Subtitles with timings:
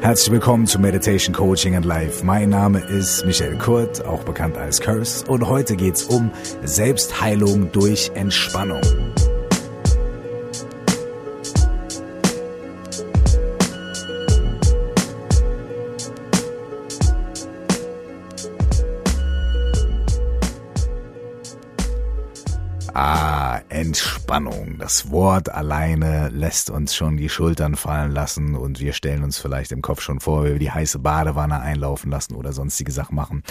[0.00, 2.24] Herzlich willkommen zu Meditation Coaching and Life.
[2.24, 6.30] Mein Name ist Michael Kurt, auch bekannt als Curse, und heute geht's um
[6.64, 8.80] Selbstheilung durch Entspannung.
[24.30, 24.78] Entspannung.
[24.78, 29.72] Das Wort alleine lässt uns schon die Schultern fallen lassen und wir stellen uns vielleicht
[29.72, 33.42] im Kopf schon vor, wie wir die heiße Badewanne einlaufen lassen oder sonstige Sachen machen.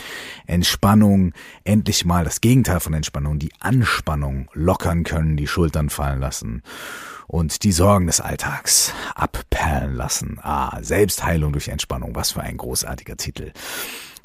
[0.47, 1.33] Entspannung,
[1.65, 6.63] endlich mal das Gegenteil von Entspannung, die Anspannung lockern können, die Schultern fallen lassen
[7.27, 10.39] und die Sorgen des Alltags abperlen lassen.
[10.41, 12.15] Ah, Selbstheilung durch Entspannung.
[12.15, 13.51] Was für ein großartiger Titel.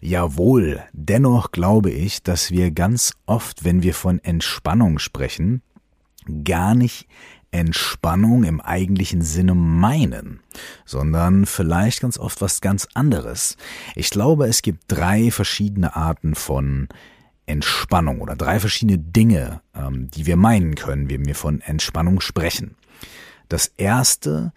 [0.00, 5.60] Jawohl, dennoch glaube ich, dass wir ganz oft, wenn wir von Entspannung sprechen,
[6.44, 7.06] gar nicht
[7.50, 10.40] Entspannung im eigentlichen Sinne meinen,
[10.84, 13.56] sondern vielleicht ganz oft was ganz anderes.
[13.94, 16.88] Ich glaube, es gibt drei verschiedene Arten von
[17.46, 22.76] Entspannung oder drei verschiedene Dinge, ähm, die wir meinen können, wenn wir von Entspannung sprechen.
[23.48, 24.52] Das erste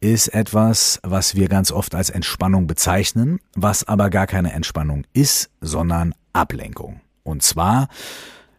[0.00, 5.50] ist etwas, was wir ganz oft als Entspannung bezeichnen, was aber gar keine Entspannung ist,
[5.60, 7.00] sondern Ablenkung.
[7.22, 7.88] Und zwar,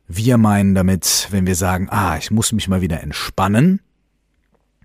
[0.08, 3.80] wir meinen damit, wenn wir sagen, ah, ich muss mich mal wieder entspannen,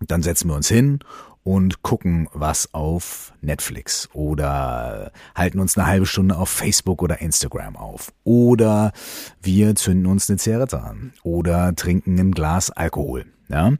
[0.00, 1.00] dann setzen wir uns hin
[1.42, 7.76] und gucken was auf Netflix oder halten uns eine halbe Stunde auf Facebook oder Instagram
[7.76, 8.92] auf oder
[9.40, 13.24] wir zünden uns eine Zigarette an oder trinken ein Glas Alkohol.
[13.48, 13.72] Ja?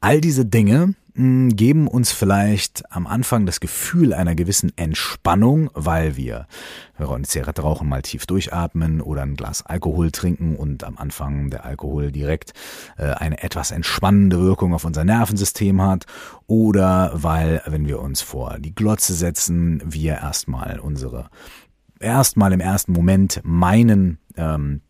[0.00, 6.46] All diese Dinge geben uns vielleicht am Anfang das Gefühl einer gewissen Entspannung, weil wir,
[6.98, 10.98] wenn wir eine Zigarette rauchen, mal tief durchatmen oder ein Glas Alkohol trinken und am
[10.98, 12.52] Anfang der Alkohol direkt
[12.98, 16.04] äh, eine etwas entspannende Wirkung auf unser Nervensystem hat
[16.46, 21.30] oder weil, wenn wir uns vor die Glotze setzen, wir erstmal unsere
[21.98, 24.82] erstmal im ersten Moment meinen, ähm,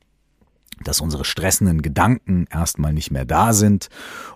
[0.83, 3.89] dass unsere stressenden Gedanken erstmal nicht mehr da sind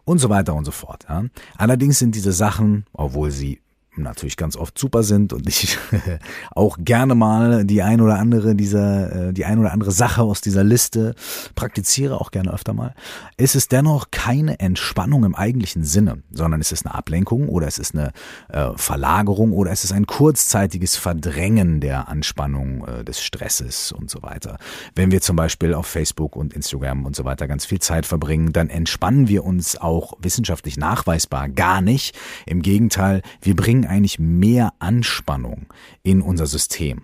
[0.04, 1.06] und so weiter und so fort.
[1.08, 1.24] Ja.
[1.56, 3.60] Allerdings sind diese Sachen, obwohl sie
[4.03, 5.78] natürlich ganz oft super sind und ich
[6.50, 10.41] auch gerne mal die ein oder andere dieser, äh, die ein oder andere Sache aus
[10.41, 11.15] dieser Liste
[11.55, 12.94] praktiziere, auch gerne öfter mal,
[13.37, 17.78] ist es dennoch keine Entspannung im eigentlichen Sinne, sondern es ist eine Ablenkung oder es
[17.78, 18.12] ist eine
[18.49, 24.22] äh, Verlagerung oder es ist ein kurzzeitiges Verdrängen der Anspannung, äh, des Stresses und so
[24.22, 24.59] weiter.
[24.94, 28.53] Wenn wir zum Beispiel auf Facebook und Instagram und so weiter ganz viel Zeit verbringen,
[28.53, 32.17] dann entspannen wir uns auch wissenschaftlich nachweisbar gar nicht.
[32.47, 35.66] Im Gegenteil, wir bringen eigentlich mehr Anspannung
[36.02, 37.02] in unser System.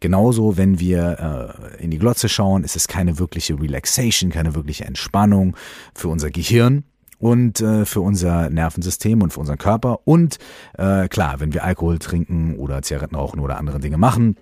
[0.00, 4.84] Genauso, wenn wir äh, in die Glotze schauen, ist es keine wirkliche Relaxation, keine wirkliche
[4.84, 5.56] Entspannung
[5.94, 6.84] für unser Gehirn
[7.18, 10.00] und äh, für unser Nervensystem und für unseren Körper.
[10.04, 10.38] Und
[10.74, 14.36] äh, klar, wenn wir Alkohol trinken oder Zigaretten rauchen oder andere Dinge machen,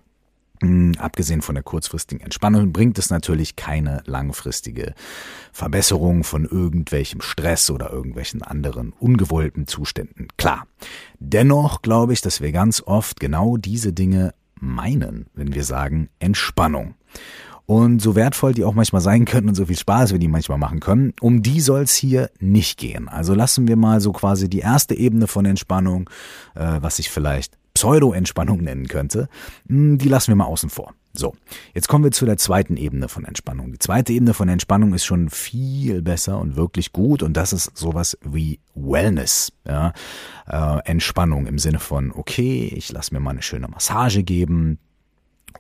[0.98, 4.94] Abgesehen von der kurzfristigen Entspannung bringt es natürlich keine langfristige
[5.52, 10.28] Verbesserung von irgendwelchem Stress oder irgendwelchen anderen ungewollten Zuständen.
[10.36, 10.66] Klar.
[11.18, 16.94] Dennoch glaube ich, dass wir ganz oft genau diese Dinge meinen, wenn wir sagen Entspannung.
[17.66, 20.58] Und so wertvoll die auch manchmal sein können und so viel Spaß wir die manchmal
[20.58, 23.08] machen können, um die soll es hier nicht gehen.
[23.08, 26.10] Also lassen wir mal so quasi die erste Ebene von Entspannung,
[26.54, 29.28] äh, was ich vielleicht Pseudo-Entspannung nennen könnte,
[29.68, 30.94] hm, die lassen wir mal außen vor.
[31.12, 31.34] So,
[31.74, 33.70] jetzt kommen wir zu der zweiten Ebene von Entspannung.
[33.70, 37.76] Die zweite Ebene von Entspannung ist schon viel besser und wirklich gut und das ist
[37.76, 39.52] sowas wie Wellness.
[39.64, 39.92] Ja?
[40.48, 44.78] Äh, Entspannung im Sinne von, okay, ich lasse mir mal eine schöne Massage geben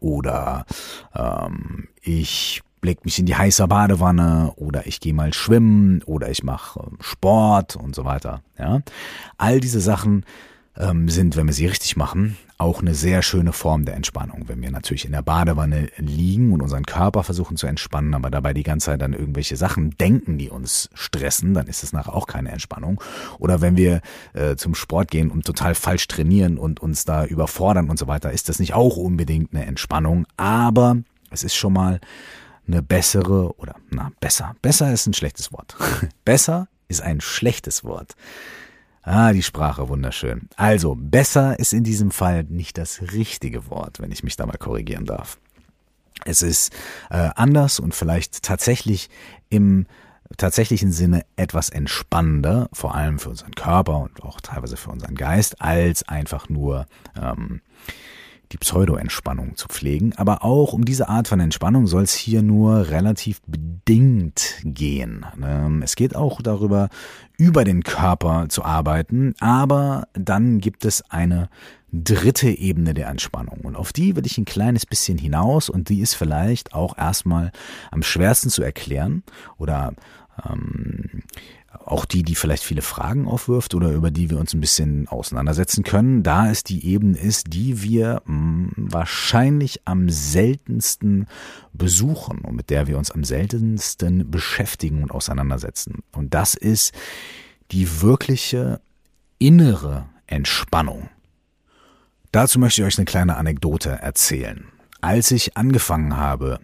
[0.00, 0.66] oder
[1.14, 6.42] ähm, ich leg mich in die heiße Badewanne oder ich gehe mal schwimmen oder ich
[6.42, 8.42] mache ähm, Sport und so weiter.
[8.58, 8.80] Ja?
[9.36, 10.24] All diese Sachen
[10.76, 14.44] ähm, sind, wenn wir sie richtig machen, auch eine sehr schöne Form der Entspannung.
[14.46, 18.54] Wenn wir natürlich in der Badewanne liegen und unseren Körper versuchen zu entspannen, aber dabei
[18.54, 22.26] die ganze Zeit an irgendwelche Sachen denken, die uns stressen, dann ist es nachher auch
[22.26, 23.00] keine Entspannung.
[23.38, 24.00] Oder wenn wir
[24.34, 28.32] äh, zum Sport gehen und total falsch trainieren und uns da überfordern und so weiter,
[28.32, 30.26] ist das nicht auch unbedingt eine Entspannung.
[30.36, 30.96] Aber
[31.30, 32.00] es ist schon mal
[32.66, 34.56] eine bessere oder na besser.
[34.62, 35.76] Besser ist ein schlechtes Wort.
[36.24, 38.14] besser ist ein schlechtes Wort.
[39.04, 40.48] Ah, die Sprache, wunderschön.
[40.56, 44.56] Also, besser ist in diesem Fall nicht das richtige Wort, wenn ich mich da mal
[44.56, 45.38] korrigieren darf.
[46.24, 46.72] Es ist
[47.10, 49.10] äh, anders und vielleicht tatsächlich
[49.50, 49.86] im
[50.38, 55.60] tatsächlichen Sinne etwas entspannender, vor allem für unseren Körper und auch teilweise für unseren Geist,
[55.60, 56.86] als einfach nur
[57.20, 57.60] ähm,
[58.54, 60.12] die Pseudo-Entspannung zu pflegen.
[60.16, 65.26] Aber auch um diese Art von Entspannung soll es hier nur relativ bedingt gehen.
[65.42, 66.88] Ähm, es geht auch darüber,
[67.36, 71.48] über den Körper zu arbeiten, aber dann gibt es eine
[71.92, 73.60] dritte Ebene der Entspannung.
[73.62, 77.50] Und auf die will ich ein kleines bisschen hinaus und die ist vielleicht auch erstmal
[77.90, 79.24] am schwersten zu erklären
[79.58, 79.94] oder
[80.48, 81.24] ähm,
[81.84, 85.84] auch die, die vielleicht viele Fragen aufwirft oder über die wir uns ein bisschen auseinandersetzen
[85.84, 91.26] können, da es die Ebene ist, die wir mm, wahrscheinlich am seltensten
[91.72, 96.02] besuchen und mit der wir uns am seltensten beschäftigen und auseinandersetzen.
[96.12, 96.92] Und das ist
[97.70, 98.80] die wirkliche
[99.38, 101.08] innere Entspannung.
[102.32, 104.66] Dazu möchte ich euch eine kleine Anekdote erzählen.
[105.00, 106.60] Als ich angefangen habe,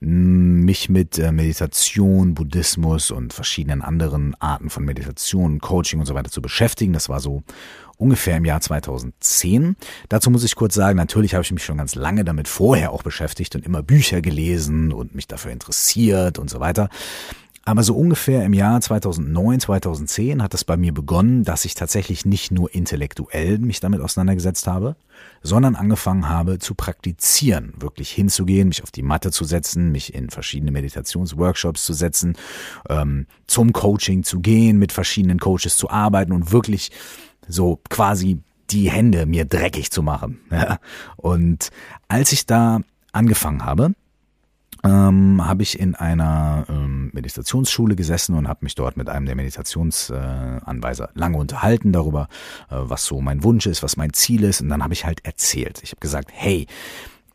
[0.00, 6.30] mich mit äh, Meditation, Buddhismus und verschiedenen anderen Arten von Meditation, Coaching und so weiter
[6.30, 6.94] zu beschäftigen.
[6.94, 7.42] Das war so
[7.98, 9.76] ungefähr im Jahr 2010.
[10.08, 13.02] Dazu muss ich kurz sagen, natürlich habe ich mich schon ganz lange damit vorher auch
[13.02, 16.88] beschäftigt und immer Bücher gelesen und mich dafür interessiert und so weiter.
[17.70, 22.24] Aber so ungefähr im Jahr 2009, 2010 hat es bei mir begonnen, dass ich tatsächlich
[22.24, 24.96] nicht nur intellektuell mich damit auseinandergesetzt habe,
[25.40, 30.30] sondern angefangen habe zu praktizieren, wirklich hinzugehen, mich auf die Matte zu setzen, mich in
[30.30, 32.36] verschiedene Meditationsworkshops zu setzen,
[32.88, 36.90] ähm, zum Coaching zu gehen, mit verschiedenen Coaches zu arbeiten und wirklich
[37.46, 38.40] so quasi
[38.70, 40.40] die Hände mir dreckig zu machen.
[41.16, 41.70] Und
[42.08, 42.80] als ich da
[43.12, 43.92] angefangen habe,
[44.84, 49.34] ähm, habe ich in einer ähm, Meditationsschule gesessen und habe mich dort mit einem der
[49.34, 52.28] Meditationsanweiser äh, lange unterhalten darüber,
[52.70, 54.60] äh, was so mein Wunsch ist, was mein Ziel ist.
[54.60, 55.80] Und dann habe ich halt erzählt.
[55.82, 56.66] Ich habe gesagt, hey,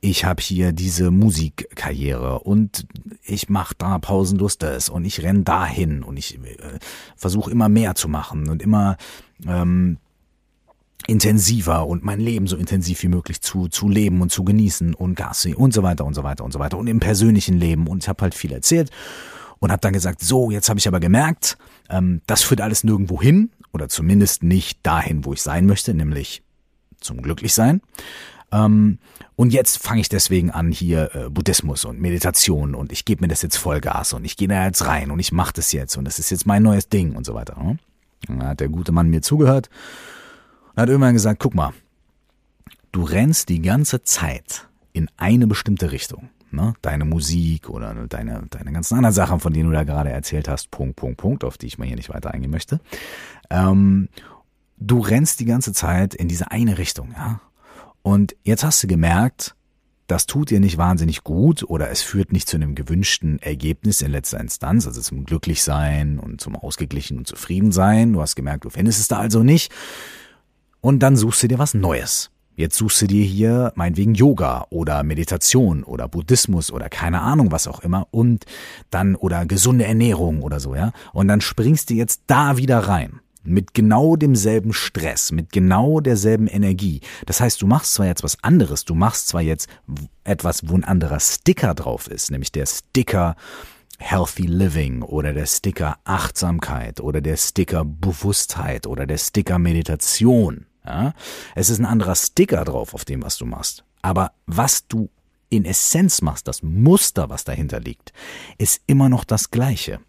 [0.01, 2.85] ich habe hier diese Musikkarriere und
[3.23, 6.79] ich mache da pausenlos das und ich renn dahin und ich äh,
[7.15, 8.97] versuche immer mehr zu machen und immer
[9.47, 9.97] ähm,
[11.07, 15.15] intensiver und mein Leben so intensiv wie möglich zu, zu leben und zu genießen und
[15.15, 18.03] Gas und so weiter und so weiter und so weiter und im persönlichen Leben und
[18.03, 18.89] ich habe halt viel erzählt
[19.59, 21.57] und habe dann gesagt, so, jetzt habe ich aber gemerkt,
[21.89, 26.43] ähm, das führt alles nirgendwo hin oder zumindest nicht dahin, wo ich sein möchte, nämlich
[26.99, 27.81] zum Glücklichsein.
[28.51, 28.99] Ähm,
[29.35, 33.27] und jetzt fange ich deswegen an hier äh, Buddhismus und Meditation und ich gebe mir
[33.27, 36.05] das jetzt Vollgas und ich gehe da jetzt rein und ich mache das jetzt und
[36.05, 37.61] das ist jetzt mein neues Ding und so weiter.
[37.61, 37.77] Ne?
[38.27, 39.69] Dann hat der gute Mann mir zugehört
[40.75, 41.73] und hat irgendwann gesagt, guck mal,
[42.91, 46.29] du rennst die ganze Zeit in eine bestimmte Richtung.
[46.51, 46.73] Ne?
[46.81, 50.71] Deine Musik oder deine, deine ganzen anderen Sachen, von denen du da gerade erzählt hast,
[50.71, 52.79] Punkt, Punkt, Punkt, auf die ich mal hier nicht weiter eingehen möchte.
[53.49, 54.09] Ähm,
[54.77, 57.41] du rennst die ganze Zeit in diese eine Richtung, ja.
[58.01, 59.55] Und jetzt hast du gemerkt,
[60.07, 64.11] das tut dir nicht wahnsinnig gut oder es führt nicht zu einem gewünschten Ergebnis in
[64.11, 68.13] letzter Instanz, also zum Glücklichsein und zum Ausgeglichen und Zufriedensein.
[68.13, 69.73] Du hast gemerkt, du findest es da also nicht
[70.85, 72.29] und dann suchst du dir was Neues.
[72.55, 77.67] Jetzt suchst du dir hier meinetwegen Yoga oder Meditation oder Buddhismus oder keine Ahnung was
[77.67, 78.45] auch immer und
[78.91, 80.91] dann oder gesunde Ernährung oder so, ja.
[81.11, 83.19] Und dann springst du jetzt da wieder rein.
[83.43, 87.01] Mit genau demselben Stress, mit genau derselben Energie.
[87.25, 89.67] Das heißt, du machst zwar jetzt was anderes, du machst zwar jetzt
[90.23, 93.35] etwas, wo ein anderer Sticker drauf ist, nämlich der Sticker
[93.97, 100.67] Healthy Living oder der Sticker Achtsamkeit oder der Sticker Bewusstheit oder der Sticker Meditation.
[100.85, 101.13] Ja?
[101.55, 103.83] Es ist ein anderer Sticker drauf auf dem, was du machst.
[104.01, 105.09] Aber was du
[105.49, 108.13] in Essenz machst, das Muster, was dahinter liegt,
[108.57, 109.99] ist immer noch das gleiche.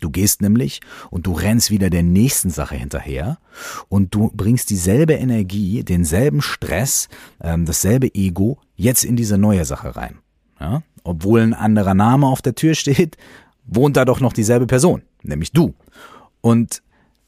[0.00, 0.80] Du gehst nämlich
[1.10, 3.38] und du rennst wieder der nächsten Sache hinterher
[3.88, 7.08] und du bringst dieselbe Energie, denselben Stress,
[7.40, 10.18] ähm, dasselbe Ego jetzt in diese neue Sache rein.
[10.60, 10.82] Ja?
[11.04, 13.16] Obwohl ein anderer Name auf der Tür steht,
[13.64, 15.74] wohnt da doch noch dieselbe Person, nämlich du.
[16.40, 16.82] Und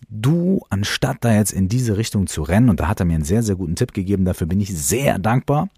[0.09, 3.25] du, anstatt da jetzt in diese Richtung zu rennen, und da hat er mir einen
[3.25, 5.69] sehr, sehr guten Tipp gegeben, dafür bin ich sehr dankbar.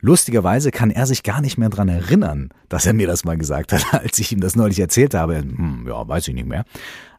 [0.00, 3.72] Lustigerweise kann er sich gar nicht mehr dran erinnern, dass er mir das mal gesagt
[3.72, 5.38] hat, als ich ihm das neulich erzählt habe.
[5.38, 6.64] Hm, ja, weiß ich nicht mehr.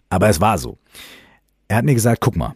[0.10, 0.78] Aber es war so.
[1.68, 2.56] Er hat mir gesagt, guck mal,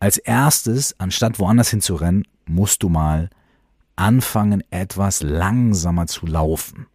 [0.00, 3.30] als erstes, anstatt woanders hinzurennen, musst du mal
[3.96, 6.86] anfangen, etwas langsamer zu laufen.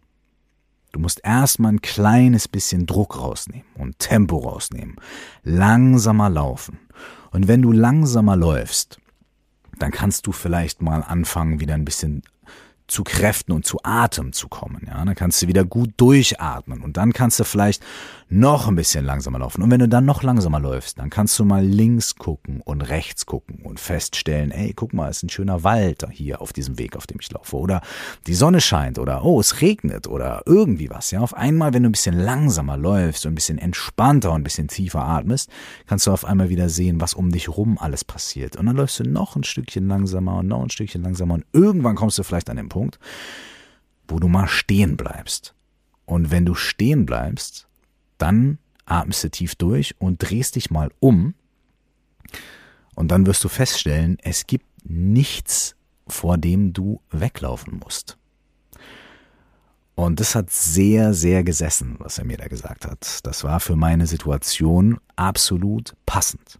[0.94, 4.94] Du musst erstmal ein kleines bisschen Druck rausnehmen und Tempo rausnehmen.
[5.42, 6.78] Langsamer laufen.
[7.32, 9.00] Und wenn du langsamer läufst,
[9.80, 12.22] dann kannst du vielleicht mal anfangen, wieder ein bisschen
[12.86, 14.82] zu Kräften und zu Atem zu kommen.
[14.86, 17.82] Ja, dann kannst du wieder gut durchatmen und dann kannst du vielleicht
[18.28, 19.62] noch ein bisschen langsamer laufen.
[19.62, 23.26] Und wenn du dann noch langsamer läufst, dann kannst du mal links gucken und rechts
[23.26, 27.06] gucken und feststellen, ey, guck mal, ist ein schöner Wald hier auf diesem Weg, auf
[27.06, 27.56] dem ich laufe.
[27.56, 27.80] Oder
[28.26, 31.10] die Sonne scheint oder oh, es regnet oder irgendwie was.
[31.10, 34.44] Ja, auf einmal, wenn du ein bisschen langsamer läufst und ein bisschen entspannter und ein
[34.44, 35.48] bisschen tiefer atmest,
[35.86, 38.56] kannst du auf einmal wieder sehen, was um dich rum alles passiert.
[38.56, 41.94] Und dann läufst du noch ein Stückchen langsamer und noch ein Stückchen langsamer und irgendwann
[41.94, 42.98] kommst du vielleicht an den Punkt,
[44.08, 45.54] wo du mal stehen bleibst.
[46.06, 47.68] Und wenn du stehen bleibst,
[48.18, 51.34] dann atmest du tief durch und drehst dich mal um.
[52.94, 55.76] Und dann wirst du feststellen, es gibt nichts,
[56.06, 58.18] vor dem du weglaufen musst.
[59.94, 63.20] Und das hat sehr, sehr gesessen, was er mir da gesagt hat.
[63.22, 66.58] Das war für meine Situation absolut passend.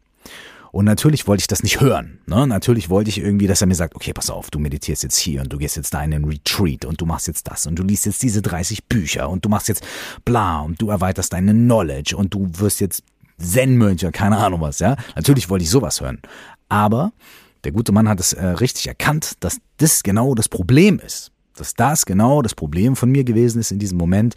[0.75, 2.19] Und natürlich wollte ich das nicht hören.
[2.27, 2.49] Ne?
[2.49, 5.41] Natürlich wollte ich irgendwie, dass er mir sagt, okay, pass auf, du meditierst jetzt hier
[5.41, 7.85] und du gehst jetzt da in den Retreat und du machst jetzt das und du
[7.85, 9.87] liest jetzt diese 30 Bücher und du machst jetzt
[10.25, 13.05] bla und du erweiterst deine Knowledge und du wirst jetzt
[13.39, 14.97] Zen-Mönch, keine Ahnung was, ja.
[15.15, 16.19] Natürlich wollte ich sowas hören.
[16.69, 17.13] Aber
[17.63, 21.31] der gute Mann hat es äh, richtig erkannt, dass das genau das Problem ist.
[21.55, 24.35] Dass das genau das Problem von mir gewesen ist in diesem Moment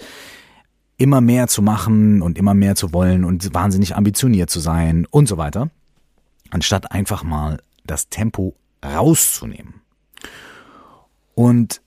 [0.97, 5.27] immer mehr zu machen und immer mehr zu wollen und wahnsinnig ambitioniert zu sein und
[5.27, 5.71] so weiter
[6.51, 9.81] anstatt einfach mal das Tempo rauszunehmen.
[11.35, 11.81] Und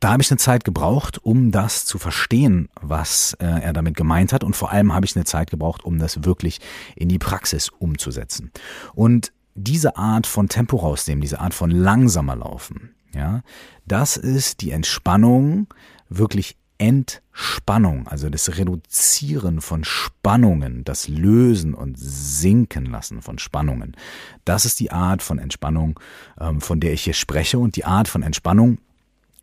[0.00, 4.32] da habe ich eine Zeit gebraucht, um das zu verstehen, was äh, er damit gemeint
[4.32, 4.44] hat.
[4.44, 6.60] Und vor allem habe ich eine Zeit gebraucht, um das wirklich
[6.96, 8.50] in die Praxis umzusetzen.
[8.94, 13.42] Und diese Art von Tempo rausnehmen, diese Art von langsamer Laufen, ja,
[13.86, 15.68] das ist die Entspannung
[16.08, 23.96] wirklich Entspannung, also das Reduzieren von Spannungen, das Lösen und Sinken lassen von Spannungen.
[24.44, 26.00] Das ist die Art von Entspannung,
[26.40, 28.78] ähm, von der ich hier spreche und die Art von Entspannung,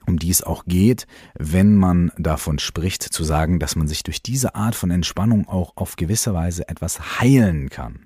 [0.08, 4.22] um die es auch geht, wenn man davon spricht, zu sagen, dass man sich durch
[4.22, 8.00] diese Art von Entspannung auch auf gewisse Weise etwas heilen kann,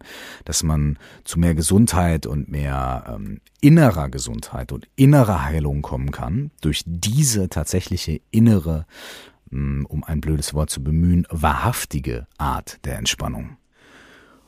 [0.43, 6.51] dass man zu mehr Gesundheit und mehr ähm, innerer Gesundheit und innerer Heilung kommen kann,
[6.61, 8.85] durch diese tatsächliche innere,
[9.51, 13.57] ähm, um ein blödes Wort zu bemühen, wahrhaftige Art der Entspannung.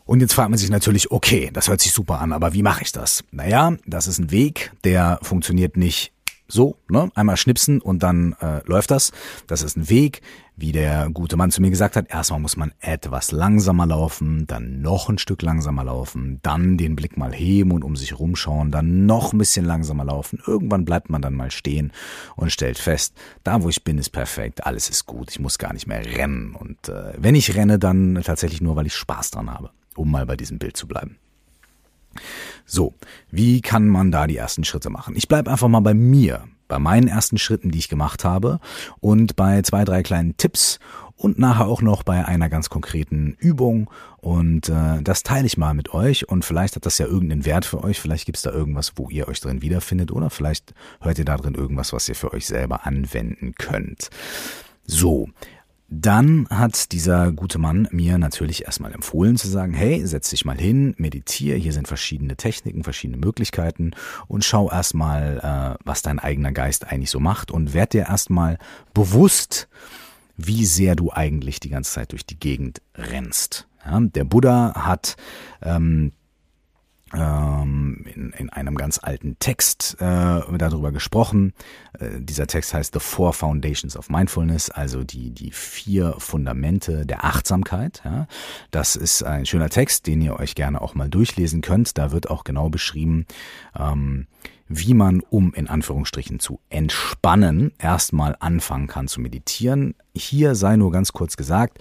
[0.05, 2.81] Und jetzt fragt man sich natürlich, okay, das hört sich super an, aber wie mache
[2.81, 3.25] ich das?
[3.31, 6.13] Naja, das ist ein Weg, der funktioniert nicht
[6.47, 7.11] so, ne?
[7.15, 9.11] Einmal schnipsen und dann äh, läuft das.
[9.47, 10.21] Das ist ein Weg,
[10.55, 12.09] wie der gute Mann zu mir gesagt hat.
[12.09, 17.17] Erstmal muss man etwas langsamer laufen, dann noch ein Stück langsamer laufen, dann den Blick
[17.17, 20.41] mal heben und um sich rumschauen, dann noch ein bisschen langsamer laufen.
[20.45, 21.91] Irgendwann bleibt man dann mal stehen
[22.35, 23.13] und stellt fest,
[23.43, 26.55] da wo ich bin, ist perfekt, alles ist gut, ich muss gar nicht mehr rennen.
[26.55, 30.25] Und äh, wenn ich renne, dann tatsächlich nur, weil ich Spaß dran habe, um mal
[30.25, 31.17] bei diesem Bild zu bleiben.
[32.65, 32.93] So,
[33.31, 35.15] wie kann man da die ersten Schritte machen?
[35.15, 38.59] Ich bleibe einfach mal bei mir, bei meinen ersten Schritten, die ich gemacht habe
[38.99, 40.79] und bei zwei, drei kleinen Tipps
[41.17, 43.89] und nachher auch noch bei einer ganz konkreten Übung.
[44.17, 47.65] Und äh, das teile ich mal mit euch und vielleicht hat das ja irgendeinen Wert
[47.65, 47.99] für euch.
[47.99, 51.55] Vielleicht gibt's da irgendwas, wo ihr euch drin wiederfindet oder vielleicht hört ihr da drin
[51.55, 54.09] irgendwas, was ihr für euch selber anwenden könnt.
[54.85, 55.27] So,
[55.89, 60.57] dann hat dieser gute Mann mir natürlich erstmal empfohlen zu sagen, hey, setz dich mal
[60.57, 63.91] hin, meditiere, hier sind verschiedene Techniken, verschiedene Möglichkeiten
[64.27, 65.39] und schau erstmal,
[65.79, 68.57] äh, was dein eigener Geist eigentlich so macht und werd dir erstmal
[68.93, 69.69] bewusst,
[70.35, 73.67] wie sehr du eigentlich die ganze Zeit durch die Gegend rennst.
[73.85, 75.15] Ja, der Buddha hat
[75.61, 76.11] ähm,
[77.13, 81.53] in, in einem ganz alten Text äh, darüber gesprochen.
[81.99, 87.23] Äh, dieser Text heißt The Four Foundations of Mindfulness, also die, die vier Fundamente der
[87.23, 88.01] Achtsamkeit.
[88.03, 88.27] Ja.
[88.71, 91.97] Das ist ein schöner Text, den ihr euch gerne auch mal durchlesen könnt.
[91.97, 93.25] Da wird auch genau beschrieben,
[93.77, 94.27] ähm,
[94.67, 99.95] wie man, um in Anführungsstrichen zu entspannen, erstmal anfangen kann zu meditieren.
[100.13, 101.79] Hier sei nur ganz kurz gesagt,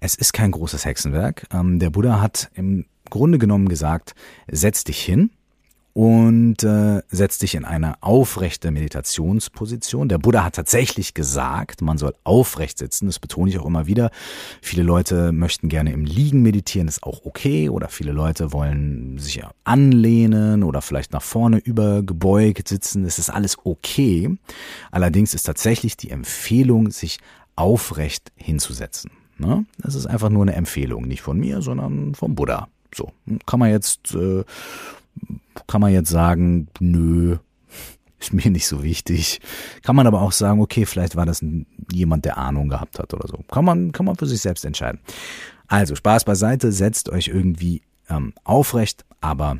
[0.00, 1.46] es ist kein großes Hexenwerk.
[1.52, 4.14] Ähm, der Buddha hat im Grunde genommen gesagt,
[4.50, 5.30] setz dich hin
[5.98, 10.08] und äh, setz dich in eine aufrechte Meditationsposition.
[10.08, 13.06] Der Buddha hat tatsächlich gesagt, man soll aufrecht sitzen.
[13.06, 14.12] Das betone ich auch immer wieder.
[14.62, 17.68] Viele Leute möchten gerne im Liegen meditieren, ist auch okay.
[17.68, 23.02] Oder viele Leute wollen sich anlehnen oder vielleicht nach vorne übergebeugt sitzen.
[23.02, 24.36] Das ist alles okay.
[24.92, 27.18] Allerdings ist tatsächlich die Empfehlung, sich
[27.56, 29.10] aufrecht hinzusetzen.
[29.38, 29.66] Ne?
[29.78, 32.68] Das ist einfach nur eine Empfehlung, nicht von mir, sondern vom Buddha.
[32.94, 33.12] So,
[33.46, 34.44] kann man jetzt, äh,
[35.66, 37.36] kann man jetzt sagen, nö,
[38.20, 39.40] ist mir nicht so wichtig.
[39.82, 41.44] Kann man aber auch sagen, okay, vielleicht war das
[41.92, 43.38] jemand, der Ahnung gehabt hat oder so.
[43.50, 45.00] Kann man, kann man für sich selbst entscheiden.
[45.66, 49.58] Also, Spaß beiseite, setzt euch irgendwie ähm, aufrecht, aber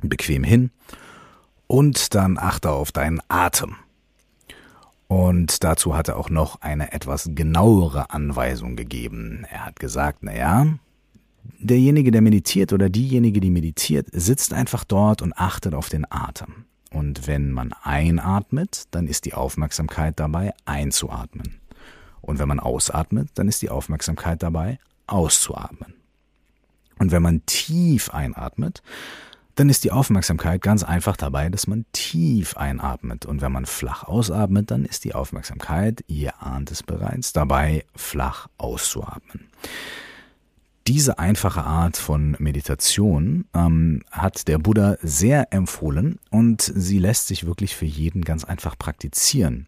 [0.00, 0.70] bequem hin
[1.66, 3.76] und dann achte auf deinen Atem.
[5.14, 9.46] Und dazu hat er auch noch eine etwas genauere Anweisung gegeben.
[9.48, 10.66] Er hat gesagt, na ja,
[11.60, 16.64] derjenige, der meditiert oder diejenige, die meditiert, sitzt einfach dort und achtet auf den Atem.
[16.90, 21.60] Und wenn man einatmet, dann ist die Aufmerksamkeit dabei einzuatmen.
[22.20, 25.94] Und wenn man ausatmet, dann ist die Aufmerksamkeit dabei auszuatmen.
[26.98, 28.82] Und wenn man tief einatmet,
[29.54, 33.24] dann ist die Aufmerksamkeit ganz einfach dabei, dass man tief einatmet.
[33.26, 38.48] Und wenn man flach ausatmet, dann ist die Aufmerksamkeit, ihr ahnt es bereits, dabei flach
[38.58, 39.48] auszuatmen.
[40.86, 47.46] Diese einfache Art von Meditation ähm, hat der Buddha sehr empfohlen und sie lässt sich
[47.46, 49.66] wirklich für jeden ganz einfach praktizieren.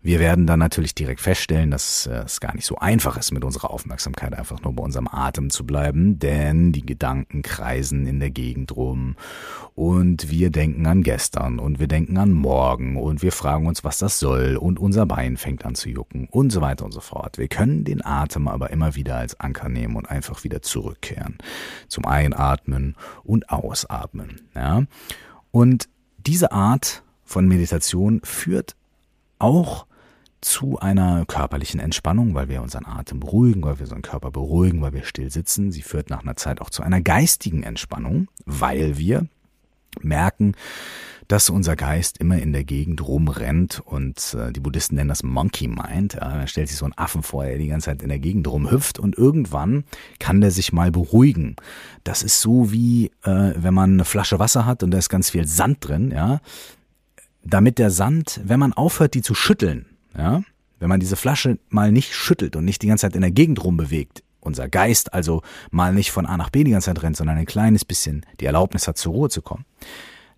[0.00, 3.44] Wir werden dann natürlich direkt feststellen, dass äh, es gar nicht so einfach ist, mit
[3.44, 8.30] unserer Aufmerksamkeit einfach nur bei unserem Atem zu bleiben, denn die Gedanken kreisen in der
[8.30, 9.16] Gegend rum
[9.74, 13.98] und wir denken an gestern und wir denken an morgen und wir fragen uns, was
[13.98, 17.36] das soll und unser Bein fängt an zu jucken und so weiter und so fort.
[17.36, 21.38] Wir können den Atem aber immer wieder als Anker nehmen und einfach wieder zurückkehren
[21.88, 24.42] zum Einatmen und Ausatmen.
[24.54, 24.84] Ja?
[25.50, 25.88] Und
[26.18, 28.76] diese Art von Meditation führt
[29.40, 29.87] auch
[30.40, 34.92] zu einer körperlichen Entspannung, weil wir unseren Atem beruhigen, weil wir unseren Körper beruhigen, weil
[34.92, 35.72] wir still sitzen.
[35.72, 39.26] Sie führt nach einer Zeit auch zu einer geistigen Entspannung, weil wir
[40.00, 40.54] merken,
[41.28, 45.68] dass unser Geist immer in der Gegend rumrennt und äh, die Buddhisten nennen das Monkey
[45.68, 46.14] Mind.
[46.14, 48.48] Ja, da stellt sich so ein Affen vor, der die ganze Zeit in der Gegend
[48.48, 49.84] rumhüpft und irgendwann
[50.18, 51.56] kann der sich mal beruhigen.
[52.02, 55.30] Das ist so wie, äh, wenn man eine Flasche Wasser hat und da ist ganz
[55.30, 56.40] viel Sand drin, ja.
[57.44, 59.86] Damit der Sand, wenn man aufhört, die zu schütteln,
[60.18, 60.42] ja,
[60.78, 63.64] wenn man diese Flasche mal nicht schüttelt und nicht die ganze Zeit in der Gegend
[63.64, 67.38] rumbewegt, unser Geist also mal nicht von A nach B die ganze Zeit rennt, sondern
[67.38, 69.64] ein kleines bisschen die Erlaubnis hat, zur Ruhe zu kommen,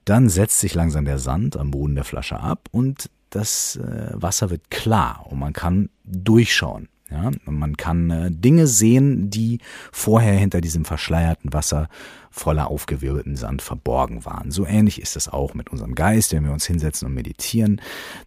[0.04, 4.50] dann setzt sich langsam der Sand am Boden der Flasche ab und das äh, Wasser
[4.50, 6.88] wird klar und man kann durchschauen.
[7.10, 9.58] Ja, man kann äh, Dinge sehen, die
[9.90, 11.88] vorher hinter diesem verschleierten Wasser
[12.30, 14.52] voller aufgewirbelten Sand verborgen waren.
[14.52, 17.80] So ähnlich ist es auch mit unserem Geist, wenn wir uns hinsetzen und meditieren,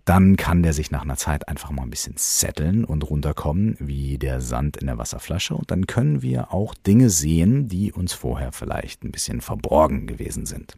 [0.04, 4.18] dann kann der sich nach einer Zeit einfach mal ein bisschen setteln und runterkommen, wie
[4.18, 5.56] der Sand in der Wasserflasche.
[5.56, 10.46] Und dann können wir auch Dinge sehen, die uns vorher vielleicht ein bisschen verborgen gewesen
[10.46, 10.76] sind.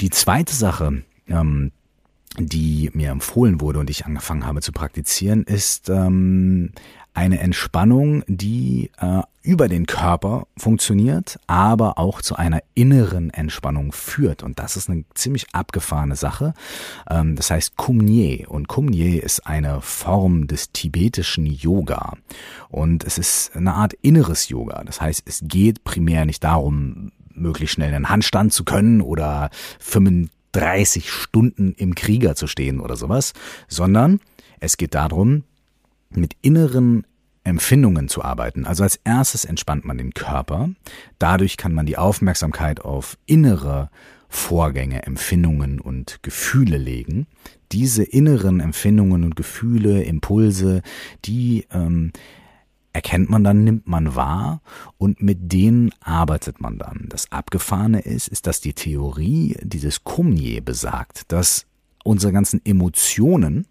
[0.00, 1.72] Die zweite Sache, ähm,
[2.46, 6.72] die mir empfohlen wurde und ich angefangen habe zu praktizieren, ist ähm,
[7.18, 14.42] eine Entspannung, die äh, über den Körper funktioniert, aber auch zu einer inneren Entspannung führt.
[14.44, 16.54] Und das ist eine ziemlich abgefahrene Sache.
[17.10, 18.46] Ähm, das heißt Kumye.
[18.46, 22.12] Und Kumye ist eine Form des tibetischen Yoga.
[22.68, 24.84] Und es ist eine Art inneres Yoga.
[24.84, 29.50] Das heißt, es geht primär nicht darum, möglichst schnell einen Handstand zu können oder
[30.52, 33.32] 35 Stunden im Krieger zu stehen oder sowas,
[33.68, 34.20] sondern
[34.60, 35.44] es geht darum,
[36.10, 37.06] mit inneren
[37.44, 38.66] Empfindungen zu arbeiten.
[38.66, 40.70] Also als erstes entspannt man den Körper.
[41.18, 43.90] Dadurch kann man die Aufmerksamkeit auf innere
[44.28, 47.26] Vorgänge, Empfindungen und Gefühle legen.
[47.72, 50.82] Diese inneren Empfindungen und Gefühle, Impulse,
[51.24, 52.12] die ähm,
[52.98, 54.60] erkennt man dann, nimmt man wahr
[54.98, 57.06] und mit denen arbeitet man dann.
[57.08, 61.64] Das Abgefahrene ist, ist, dass die Theorie dieses Kumye besagt, dass
[62.02, 63.68] unsere ganzen Emotionen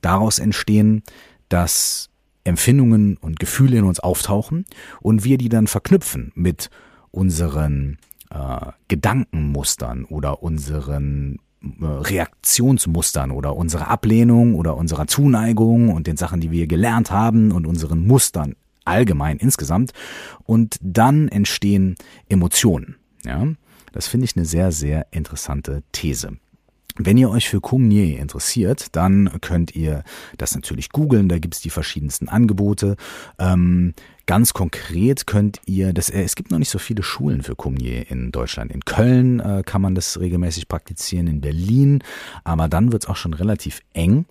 [0.00, 1.04] daraus entstehen,
[1.48, 2.10] dass
[2.42, 4.64] Empfindungen und Gefühle in uns auftauchen
[5.00, 6.68] und wir die dann verknüpfen mit
[7.12, 7.98] unseren
[8.30, 16.40] äh, Gedankenmustern oder unseren äh, Reaktionsmustern oder unserer Ablehnung oder unserer Zuneigung und den Sachen,
[16.40, 19.92] die wir gelernt haben und unseren Mustern allgemein insgesamt.
[20.44, 21.96] Und dann entstehen
[22.28, 22.96] Emotionen.
[23.24, 23.46] Ja,
[23.92, 26.36] das finde ich eine sehr, sehr interessante These.
[26.96, 30.04] Wenn ihr euch für Kumye interessiert, dann könnt ihr
[30.38, 32.96] das natürlich googeln, da gibt's die verschiedensten Angebote.
[33.36, 33.94] Ähm,
[34.26, 38.02] ganz konkret könnt ihr, das, äh, es gibt noch nicht so viele Schulen für Kumye
[38.08, 38.70] in Deutschland.
[38.70, 42.00] In Köln äh, kann man das regelmäßig praktizieren, in Berlin,
[42.44, 44.26] aber dann wird's auch schon relativ eng.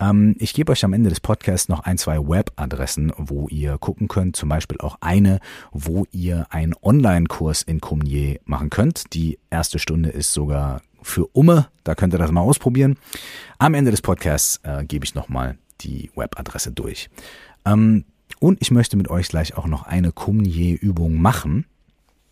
[0.00, 4.08] Ähm, ich gebe euch am Ende des Podcasts noch ein, zwei Webadressen, wo ihr gucken
[4.08, 5.38] könnt, zum Beispiel auch eine,
[5.70, 9.12] wo ihr einen Online-Kurs in Kumye machen könnt.
[9.12, 11.68] Die erste Stunde ist sogar für Umme.
[11.84, 12.96] Da könnt ihr das mal ausprobieren.
[13.58, 17.08] Am Ende des Podcasts äh, gebe ich nochmal die Webadresse durch.
[17.64, 18.04] Ähm,
[18.40, 21.66] und ich möchte mit euch gleich auch noch eine Kumye-Übung machen,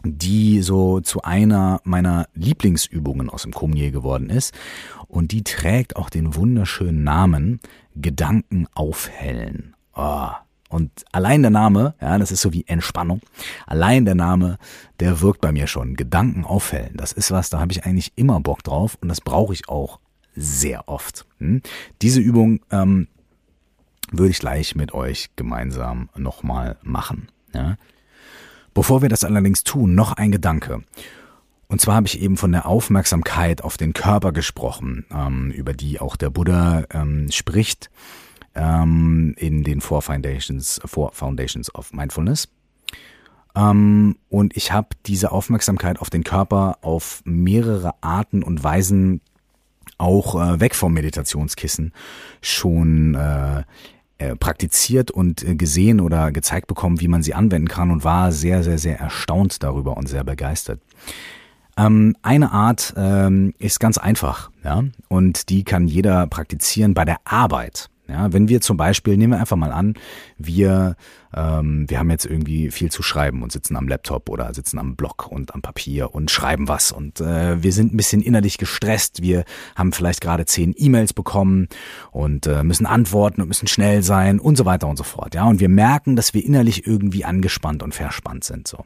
[0.02, 4.52] die so zu einer meiner Lieblingsübungen aus dem Kumye geworden ist.
[5.08, 7.60] Und die trägt auch den wunderschönen Namen
[7.94, 9.76] Gedanken aufhellen.
[9.94, 10.30] Oh,
[10.74, 13.20] und allein der Name, ja, das ist so wie Entspannung.
[13.64, 14.58] Allein der Name,
[14.98, 15.94] der wirkt bei mir schon.
[15.94, 16.96] Gedanken aufhellen.
[16.96, 20.00] Das ist was, da habe ich eigentlich immer Bock drauf und das brauche ich auch
[20.34, 21.26] sehr oft.
[21.38, 21.62] Hm?
[22.02, 23.06] Diese Übung ähm,
[24.10, 27.28] würde ich gleich mit euch gemeinsam nochmal machen.
[27.54, 27.76] Ja?
[28.74, 30.82] Bevor wir das allerdings tun, noch ein Gedanke.
[31.68, 36.00] Und zwar habe ich eben von der Aufmerksamkeit auf den Körper gesprochen, ähm, über die
[36.00, 37.90] auch der Buddha ähm, spricht
[38.54, 42.48] ähm, in den Four Foundations, Four Foundations of Mindfulness.
[43.56, 49.20] Ähm, und ich habe diese Aufmerksamkeit auf den Körper auf mehrere Arten und Weisen
[49.98, 51.92] auch äh, weg vom Meditationskissen
[52.40, 53.62] schon äh,
[54.18, 58.32] äh, praktiziert und äh, gesehen oder gezeigt bekommen, wie man sie anwenden kann und war
[58.32, 60.80] sehr, sehr, sehr erstaunt darüber und sehr begeistert.
[61.76, 67.18] Ähm, eine Art ähm, ist ganz einfach, ja, und die kann jeder praktizieren bei der
[67.24, 67.90] Arbeit.
[68.06, 69.94] Ja, wenn wir zum Beispiel, nehmen wir einfach mal an,
[70.36, 70.94] wir,
[71.34, 74.94] ähm, wir haben jetzt irgendwie viel zu schreiben und sitzen am Laptop oder sitzen am
[74.94, 79.22] Block und am Papier und schreiben was und äh, wir sind ein bisschen innerlich gestresst.
[79.22, 81.68] Wir haben vielleicht gerade zehn E-Mails bekommen
[82.12, 85.34] und äh, müssen antworten und müssen schnell sein und so weiter und so fort.
[85.34, 88.68] Ja, und wir merken, dass wir innerlich irgendwie angespannt und verspannt sind.
[88.68, 88.84] So.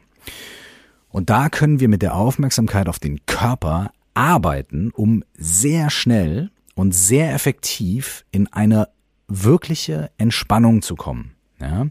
[1.09, 6.93] Und da können wir mit der Aufmerksamkeit auf den Körper arbeiten, um sehr schnell und
[6.93, 8.87] sehr effektiv in eine
[9.29, 11.35] wirkliche Entspannung zu kommen.
[11.59, 11.87] Ja?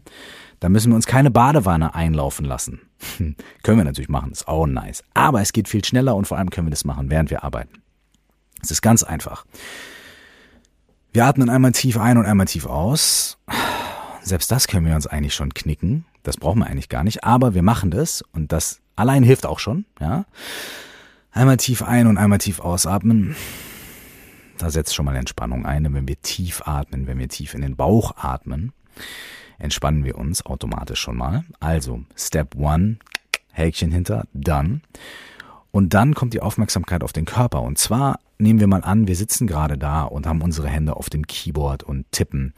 [0.59, 2.81] Da müssen wir uns keine Badewanne einlaufen lassen.
[3.63, 5.03] können wir natürlich machen, ist auch nice.
[5.13, 7.81] Aber es geht viel schneller und vor allem können wir das machen, während wir arbeiten.
[8.61, 9.45] Es ist ganz einfach.
[11.13, 13.37] Wir atmen einmal tief ein und einmal tief aus.
[14.21, 16.05] Selbst das können wir uns eigentlich schon knicken.
[16.23, 17.23] Das brauchen wir eigentlich gar nicht.
[17.23, 19.85] Aber wir machen das und das allein hilft auch schon.
[19.99, 20.25] Ja?
[21.31, 23.35] Einmal tief ein und einmal tief ausatmen.
[24.59, 25.91] Da setzt schon mal Entspannung ein.
[25.93, 28.73] Wenn wir tief atmen, wenn wir tief in den Bauch atmen,
[29.57, 31.45] entspannen wir uns automatisch schon mal.
[31.61, 32.97] Also, Step one,
[33.51, 34.81] Häkchen hinter, done.
[35.71, 37.61] Und dann kommt die Aufmerksamkeit auf den Körper.
[37.61, 41.09] Und zwar nehmen wir mal an, wir sitzen gerade da und haben unsere Hände auf
[41.09, 42.53] dem Keyboard und tippen.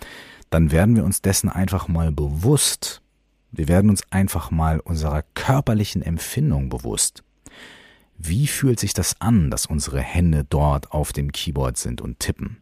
[0.50, 3.04] Dann werden wir uns dessen einfach mal bewusst.
[3.52, 7.24] Wir werden uns einfach mal unserer körperlichen Empfindung bewusst.
[8.24, 12.58] Wie fühlt sich das an, dass unsere Hände dort auf dem Keyboard sind und tippen?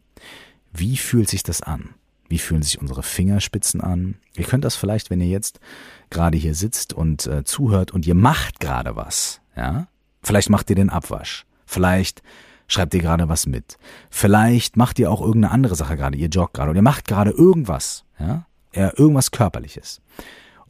[0.72, 1.90] Wie fühlt sich das an?
[2.30, 4.14] Wie fühlen sich unsere Fingerspitzen an?
[4.36, 5.60] Ihr könnt das vielleicht, wenn ihr jetzt
[6.08, 9.88] gerade hier sitzt und äh, zuhört und ihr macht gerade was, ja?
[10.22, 11.44] Vielleicht macht ihr den Abwasch.
[11.66, 12.22] Vielleicht
[12.66, 13.76] schreibt ihr gerade was mit.
[14.08, 16.16] Vielleicht macht ihr auch irgendeine andere Sache gerade.
[16.16, 18.46] Ihr joggt gerade oder ihr macht gerade irgendwas, ja?
[18.74, 20.00] ja irgendwas körperliches.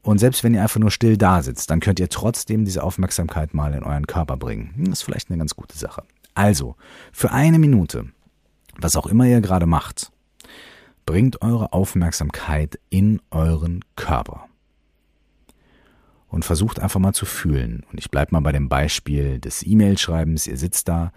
[0.02, 3.52] Und selbst wenn ihr einfach nur still da sitzt, dann könnt ihr trotzdem diese Aufmerksamkeit
[3.52, 4.72] mal in euren Körper bringen.
[4.76, 6.04] Hm, das ist vielleicht eine ganz gute Sache.
[6.34, 6.76] Also,
[7.12, 8.06] für eine Minute,
[8.78, 10.10] was auch immer ihr gerade macht,
[11.04, 14.46] bringt eure Aufmerksamkeit in euren Körper.
[16.28, 17.84] Und versucht einfach mal zu fühlen.
[17.90, 20.46] Und ich bleibe mal bei dem Beispiel des E-Mail-Schreibens.
[20.46, 21.12] Ihr sitzt da,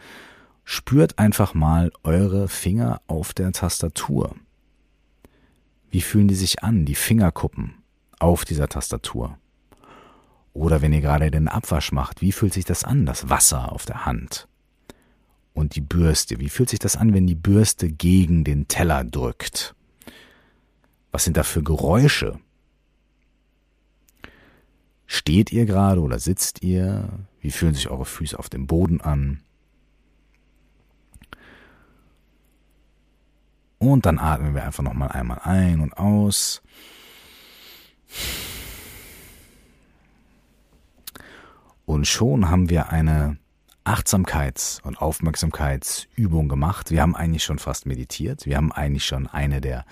[0.64, 4.36] spürt einfach mal eure Finger auf der Tastatur.
[5.92, 7.83] Wie fühlen die sich an, die Fingerkuppen?
[8.24, 9.38] Auf dieser Tastatur.
[10.54, 13.86] Oder wenn ihr gerade den Abwasch macht, wie fühlt sich das an, das Wasser auf
[13.86, 14.48] der Hand?
[15.54, 19.76] Und die Bürste, wie fühlt sich das an, wenn die Bürste gegen den Teller drückt?
[21.12, 22.40] Was sind da für Geräusche?
[25.06, 27.10] Steht ihr gerade oder sitzt ihr?
[27.42, 29.42] Wie fühlen sich eure Füße auf dem Boden an?
[33.80, 36.64] Und dann atmen wir einfach nochmal einmal ein und aus.
[41.86, 43.38] Und schon haben wir eine
[43.86, 46.90] Achtsamkeits- und Aufmerksamkeitsübung gemacht.
[46.90, 48.46] Wir haben eigentlich schon fast meditiert.
[48.46, 49.86] Wir haben eigentlich schon eine der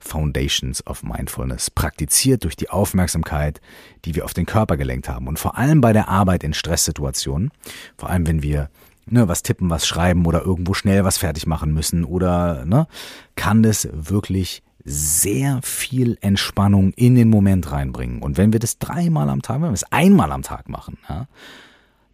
[0.00, 3.62] Foundations of Mindfulness praktiziert durch die Aufmerksamkeit,
[4.04, 5.28] die wir auf den Körper gelenkt haben.
[5.28, 7.50] Und vor allem bei der Arbeit in Stresssituationen,
[7.96, 8.68] vor allem wenn wir
[9.06, 12.86] ne, was tippen, was schreiben oder irgendwo schnell was fertig machen müssen oder ne,
[13.34, 18.22] kann das wirklich sehr viel Entspannung in den Moment reinbringen.
[18.22, 21.26] Und wenn wir das dreimal am Tag, wenn wir es einmal am Tag machen, ja,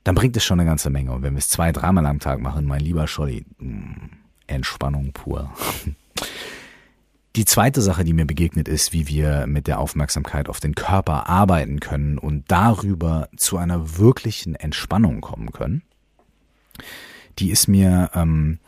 [0.03, 1.13] dann bringt es schon eine ganze Menge.
[1.13, 3.93] Und wenn wir es zwei, dreimal am Tag machen, mein lieber Scholli, mm,
[4.47, 5.51] Entspannung pur.
[7.37, 11.29] Die zweite Sache, die mir begegnet ist, wie wir mit der Aufmerksamkeit auf den Körper
[11.29, 15.83] arbeiten können und darüber zu einer wirklichen Entspannung kommen können,
[17.39, 18.59] die ist mir ähm,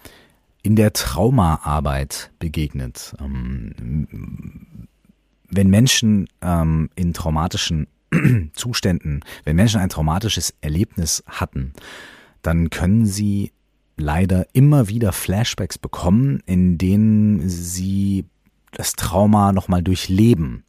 [0.66, 3.14] in der Traumaarbeit begegnet.
[3.20, 4.88] Ähm,
[5.48, 7.86] wenn Menschen ähm, in traumatischen
[8.52, 11.72] Zuständen, wenn Menschen ein traumatisches Erlebnis hatten,
[12.42, 13.52] dann können sie
[13.96, 18.24] leider immer wieder Flashbacks bekommen, in denen sie
[18.72, 20.64] das Trauma nochmal durchleben.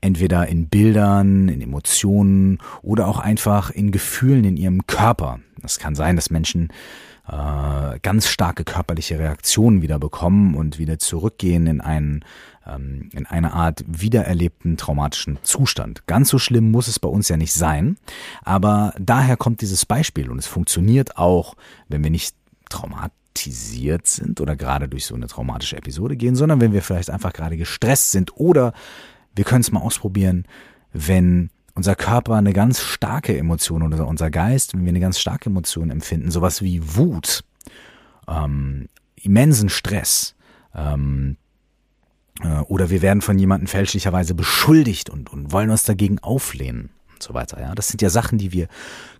[0.00, 5.40] Entweder in Bildern, in Emotionen oder auch einfach in Gefühlen in ihrem Körper.
[5.64, 6.68] Es kann sein, dass Menschen
[7.26, 12.24] äh, ganz starke körperliche Reaktionen wieder bekommen und wieder zurückgehen in einen
[12.66, 16.06] ähm, in eine Art wiedererlebten traumatischen Zustand.
[16.06, 17.96] Ganz so schlimm muss es bei uns ja nicht sein,
[18.42, 21.54] aber daher kommt dieses Beispiel und es funktioniert auch,
[21.88, 22.34] wenn wir nicht
[22.68, 27.32] traumatisiert sind oder gerade durch so eine traumatische Episode gehen, sondern wenn wir vielleicht einfach
[27.32, 28.74] gerade gestresst sind oder
[29.34, 30.46] wir können es mal ausprobieren,
[30.92, 35.50] wenn unser Körper eine ganz starke Emotion oder unser Geist, wenn wir eine ganz starke
[35.50, 37.44] Emotion empfinden, sowas wie Wut,
[38.28, 40.34] ähm, immensen Stress,
[40.74, 41.36] ähm,
[42.42, 47.22] äh, oder wir werden von jemandem fälschlicherweise beschuldigt und, und wollen uns dagegen auflehnen und
[47.22, 47.60] so weiter.
[47.60, 48.68] Ja, das sind ja Sachen, die wir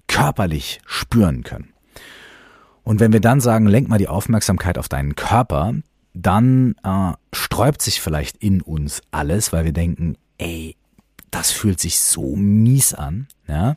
[0.07, 1.73] körperlich spüren können.
[2.83, 5.75] Und wenn wir dann sagen, lenk mal die Aufmerksamkeit auf deinen Körper,
[6.13, 10.77] dann äh, sträubt sich vielleicht in uns alles, weil wir denken, ey,
[11.35, 13.77] das fühlt sich so mies an, ja.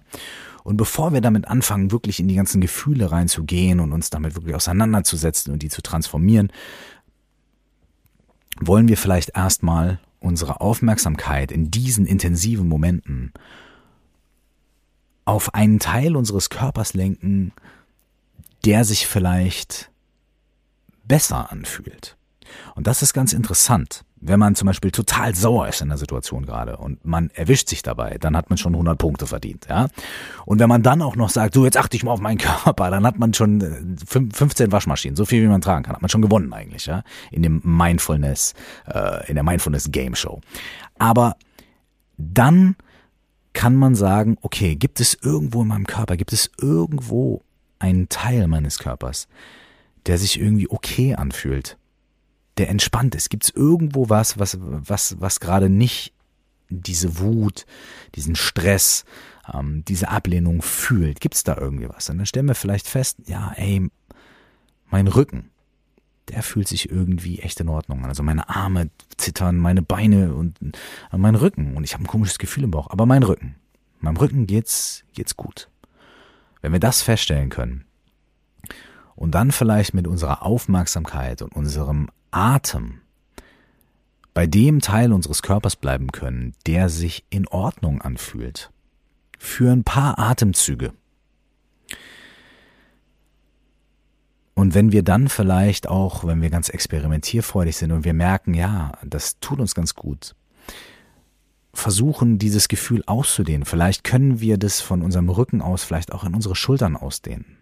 [0.64, 4.54] Und bevor wir damit anfangen, wirklich in die ganzen Gefühle reinzugehen und uns damit wirklich
[4.54, 6.52] auseinanderzusetzen und die zu transformieren,
[8.60, 13.32] wollen wir vielleicht erstmal unsere Aufmerksamkeit in diesen intensiven Momenten
[15.26, 17.54] auf einen Teil unseres Körpers lenken,
[18.66, 19.90] der sich vielleicht
[21.06, 22.17] besser anfühlt.
[22.76, 24.04] Und das ist ganz interessant.
[24.20, 27.84] Wenn man zum Beispiel total sauer ist in der Situation gerade und man erwischt sich
[27.84, 29.88] dabei, dann hat man schon 100 Punkte verdient, ja.
[30.46, 32.90] Und wenn man dann auch noch sagt, so jetzt achte ich mal auf meinen Körper,
[32.90, 36.10] dann hat man schon 15 äh, Waschmaschinen, so viel wie man tragen kann, hat man
[36.10, 38.56] schon gewonnen eigentlich, ja, in dem Mindfulness,
[38.88, 40.42] äh, in der Mindfulness Game Show.
[40.98, 41.36] Aber
[42.18, 42.76] dann
[43.54, 47.42] kann man sagen, okay, gibt es irgendwo in meinem Körper, gibt es irgendwo
[47.80, 49.28] einen Teil meines Körpers,
[50.06, 51.78] der sich irgendwie okay anfühlt,
[52.58, 53.30] der entspannt ist?
[53.30, 56.14] Gibt es irgendwo was, was, was, was gerade nicht
[56.70, 57.66] diese Wut,
[58.16, 59.06] diesen Stress,
[59.54, 61.20] ähm, diese Ablehnung fühlt?
[61.20, 62.10] Gibt es da irgendwie was?
[62.10, 63.90] Und dann stellen wir vielleicht fest, ja, ey,
[64.90, 65.50] mein Rücken,
[66.30, 68.10] der fühlt sich irgendwie echt in Ordnung an.
[68.10, 70.58] Also meine Arme zittern, meine Beine und
[71.12, 71.76] äh, mein Rücken.
[71.76, 72.90] Und ich habe ein komisches Gefühl im Bauch.
[72.90, 73.56] Aber mein Rücken,
[74.00, 75.70] meinem Rücken geht's, geht's gut.
[76.62, 77.86] Wenn wir das feststellen können
[79.16, 83.02] und dann vielleicht mit unserer Aufmerksamkeit und unserem Atem
[84.34, 88.72] bei dem Teil unseres Körpers bleiben können, der sich in Ordnung anfühlt.
[89.40, 90.94] Für ein paar Atemzüge.
[94.54, 98.92] Und wenn wir dann vielleicht auch, wenn wir ganz experimentierfreudig sind und wir merken, ja,
[99.04, 100.36] das tut uns ganz gut,
[101.74, 103.66] versuchen, dieses Gefühl auszudehnen.
[103.66, 107.57] Vielleicht können wir das von unserem Rücken aus vielleicht auch in unsere Schultern ausdehnen.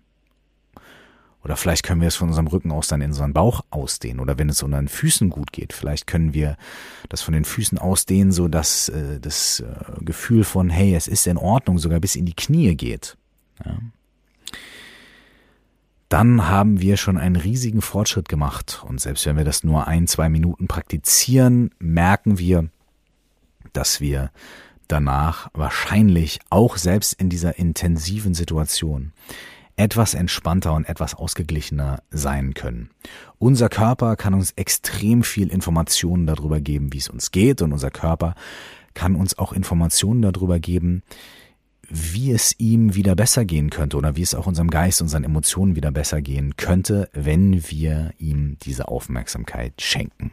[1.45, 4.19] Oder vielleicht können wir es von unserem Rücken aus dann in unseren Bauch ausdehnen.
[4.19, 6.57] Oder wenn es unseren Füßen gut geht, vielleicht können wir
[7.07, 11.27] das von den Füßen ausdehnen, so dass äh, das äh, Gefühl von, hey, es ist
[11.27, 13.15] in Ordnung, sogar bis in die Knie geht.
[13.63, 13.77] Ja.
[16.09, 18.83] Dann haben wir schon einen riesigen Fortschritt gemacht.
[18.87, 22.69] Und selbst wenn wir das nur ein, zwei Minuten praktizieren, merken wir,
[23.71, 24.31] dass wir
[24.87, 29.13] danach wahrscheinlich auch selbst in dieser intensiven Situation
[29.77, 32.89] etwas entspannter und etwas ausgeglichener sein können.
[33.39, 37.91] Unser Körper kann uns extrem viel Informationen darüber geben, wie es uns geht und unser
[37.91, 38.35] Körper
[38.93, 41.03] kann uns auch Informationen darüber geben,
[41.89, 45.75] wie es ihm wieder besser gehen könnte oder wie es auch unserem Geist, unseren Emotionen
[45.75, 50.31] wieder besser gehen könnte, wenn wir ihm diese Aufmerksamkeit schenken.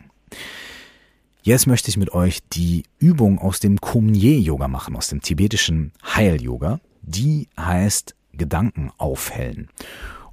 [1.42, 6.80] Jetzt möchte ich mit euch die Übung aus dem Kumye-Yoga machen, aus dem tibetischen Heil-Yoga.
[7.02, 9.68] Die heißt Gedanken aufhellen.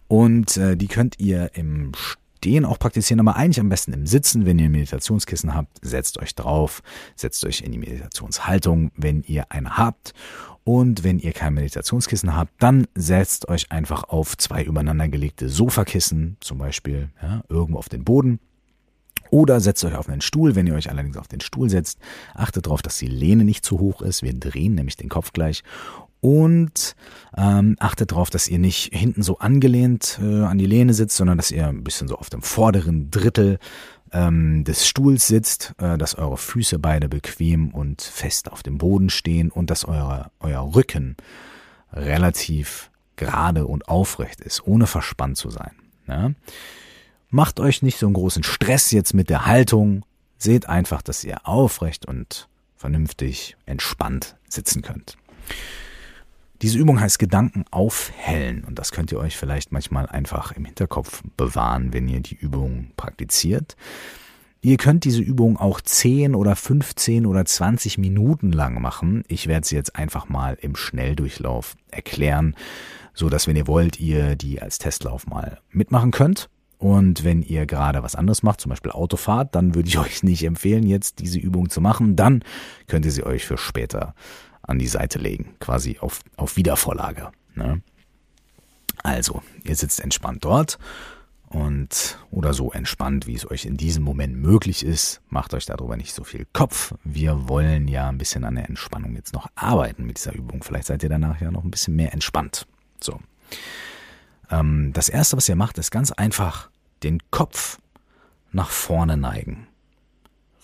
[0.08, 1.92] Und äh, die könnt ihr im
[2.40, 4.46] Stehen auch praktizieren, aber eigentlich am besten im Sitzen.
[4.46, 6.82] Wenn ihr ein Meditationskissen habt, setzt euch drauf,
[7.16, 10.14] setzt euch in die Meditationshaltung, wenn ihr eine habt.
[10.64, 16.60] Und wenn ihr kein Meditationskissen habt, dann setzt euch einfach auf zwei übereinandergelegte Sofakissen, zum
[16.60, 18.40] Beispiel ja, irgendwo auf den Boden.
[19.32, 20.56] Oder setzt euch auf einen Stuhl.
[20.56, 22.00] Wenn ihr euch allerdings auf den Stuhl setzt,
[22.34, 24.24] achtet darauf, dass die Lehne nicht zu hoch ist.
[24.24, 25.64] Wir drehen nämlich den Kopf gleich
[26.22, 26.96] und
[27.38, 31.38] ähm, achtet darauf, dass ihr nicht hinten so angelehnt äh, an die Lehne sitzt, sondern
[31.38, 33.60] dass ihr ein bisschen so auf dem vorderen Drittel
[34.12, 39.10] ähm, des Stuhls sitzt, äh, dass eure Füße beide bequem und fest auf dem Boden
[39.10, 41.16] stehen und dass eure, euer Rücken
[41.94, 45.72] relativ gerade und aufrecht ist, ohne verspannt zu sein.
[46.08, 46.32] Ja?
[47.30, 50.04] Macht euch nicht so einen großen Stress jetzt mit der Haltung.
[50.38, 55.18] Seht einfach, dass ihr aufrecht und vernünftig entspannt sitzen könnt.
[56.62, 61.24] Diese Übung heißt Gedanken aufhellen und das könnt ihr euch vielleicht manchmal einfach im Hinterkopf
[61.38, 63.78] bewahren, wenn ihr die Übung praktiziert.
[64.62, 69.24] Ihr könnt diese Übung auch 10 oder 15 oder 20 Minuten lang machen.
[69.30, 72.56] Ich werde sie jetzt einfach mal im Schnelldurchlauf erklären,
[73.14, 76.50] so dass wenn ihr wollt, ihr die als Testlauf mal mitmachen könnt.
[76.78, 80.44] Und wenn ihr gerade was anderes macht, zum Beispiel Autofahrt, dann würde ich euch nicht
[80.44, 82.18] empfehlen, jetzt diese Übung zu machen.
[82.18, 82.44] Dann
[82.88, 84.14] könnt ihr sie euch für später
[84.70, 87.32] an die Seite legen, quasi auf, auf Wiedervorlage.
[87.56, 87.82] Ne?
[89.04, 90.78] Also, ihr sitzt entspannt dort
[91.50, 95.22] und oder so entspannt, wie es euch in diesem Moment möglich ist.
[95.30, 96.94] Macht euch darüber nicht so viel Kopf.
[97.04, 100.62] Wir wollen ja ein bisschen an der Entspannung jetzt noch arbeiten mit dieser Übung.
[100.62, 102.68] Vielleicht seid ihr danach ja noch ein bisschen mehr entspannt.
[103.02, 103.20] So.
[104.52, 106.70] Ähm, das erste, was ihr macht, ist ganz einfach
[107.02, 107.80] den Kopf
[108.52, 109.68] nach vorne neigen.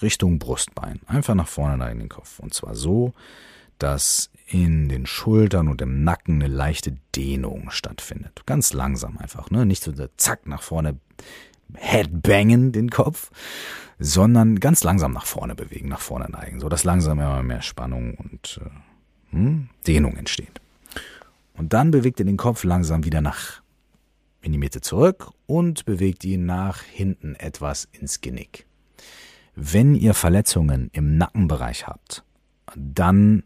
[0.01, 0.99] Richtung Brustbein.
[1.07, 2.39] Einfach nach vorne neigen den Kopf.
[2.39, 3.13] Und zwar so,
[3.79, 8.43] dass in den Schultern und im Nacken eine leichte Dehnung stattfindet.
[8.45, 9.65] Ganz langsam einfach, ne?
[9.65, 10.99] Nicht so zack nach vorne
[11.73, 13.31] headbangen den Kopf,
[13.97, 18.15] sondern ganz langsam nach vorne bewegen, nach vorne neigen, so dass langsam immer mehr Spannung
[18.15, 20.61] und äh, hm, Dehnung entsteht.
[21.53, 23.61] Und dann bewegt ihr den Kopf langsam wieder nach
[24.41, 28.67] in die Mitte zurück und bewegt ihn nach hinten etwas ins Genick.
[29.55, 32.23] Wenn ihr Verletzungen im Nackenbereich habt,
[32.75, 33.43] dann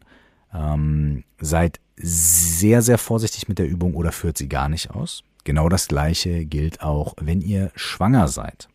[0.54, 5.22] ähm, seid sehr, sehr vorsichtig mit der Übung oder führt sie gar nicht aus.
[5.44, 8.68] Genau das gleiche gilt auch, wenn ihr schwanger seid.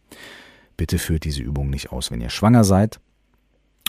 [0.77, 2.99] Bitte führt diese Übung nicht aus, wenn ihr schwanger seid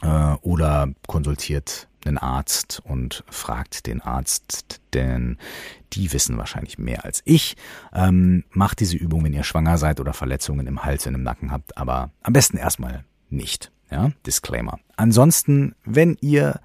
[0.02, 5.38] äh, oder konsultiert einen Arzt und fragt den Arzt, denn
[5.92, 7.56] die wissen wahrscheinlich mehr als ich.
[7.92, 11.50] Ähm, macht diese Übung, wenn ihr schwanger seid oder Verletzungen im Hals und im Nacken
[11.50, 13.72] habt, aber am besten erstmal nicht.
[13.90, 14.78] Ja, Disclaimer.
[14.96, 16.60] Ansonsten, wenn ihr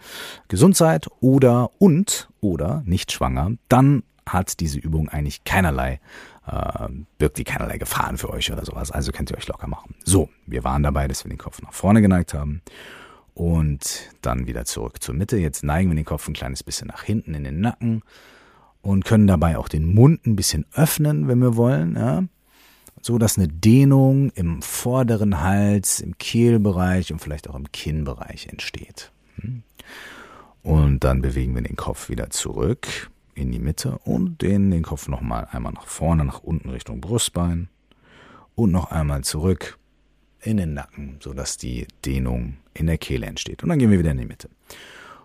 [0.48, 6.00] gesund seid oder und oder nicht schwanger, dann hat diese Übung eigentlich keinerlei,
[6.48, 8.92] äh, birgt die keinerlei Gefahren für euch oder sowas.
[8.92, 9.96] Also könnt ihr euch locker machen.
[10.04, 12.62] So, wir waren dabei, dass wir den Kopf nach vorne geneigt haben
[13.34, 15.38] und dann wieder zurück zur Mitte.
[15.38, 18.02] Jetzt neigen wir den Kopf ein kleines bisschen nach hinten in den Nacken
[18.82, 21.96] und können dabei auch den Mund ein bisschen öffnen, wenn wir wollen.
[21.96, 22.24] Ja?
[23.02, 29.12] So dass eine Dehnung im vorderen Hals, im Kehlbereich und vielleicht auch im Kinnbereich entsteht.
[30.64, 35.08] Und dann bewegen wir den Kopf wieder zurück in die Mitte und dehnen den Kopf
[35.08, 37.70] nochmal einmal nach vorne, nach unten Richtung Brustbein
[38.56, 39.80] und noch einmal zurück
[40.42, 43.64] in den Nacken, so dass die Dehnung in der Kehle entsteht.
[43.64, 44.50] Und dann gehen wir wieder in die Mitte.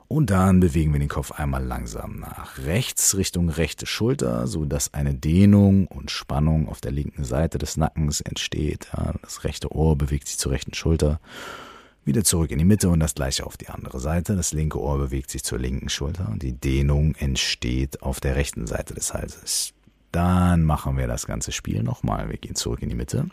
[0.09, 4.95] Und dann bewegen wir den Kopf einmal langsam nach rechts Richtung rechte Schulter, so dass
[4.95, 8.89] eine Dehnung und Spannung auf der linken Seite des Nackens entsteht.
[8.97, 11.19] Ja, das rechte Ohr bewegt sich zur rechten Schulter.
[12.05, 14.37] Wieder zurück in die Mitte und das gleiche auf die andere Seite.
[14.37, 18.69] Das linke Ohr bewegt sich zur linken Schulter und die Dehnung entsteht auf der rechten
[18.69, 19.73] Seite des Halses.
[20.13, 22.29] Dann machen wir das ganze Spiel nochmal.
[22.31, 23.29] Wir gehen zurück in die Mitte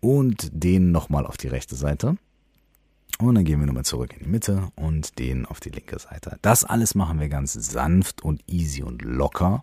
[0.00, 2.16] und dehnen nochmal auf die rechte Seite.
[3.20, 6.38] Und dann gehen wir nochmal zurück in die Mitte und den auf die linke Seite.
[6.40, 9.62] Das alles machen wir ganz sanft und easy und locker.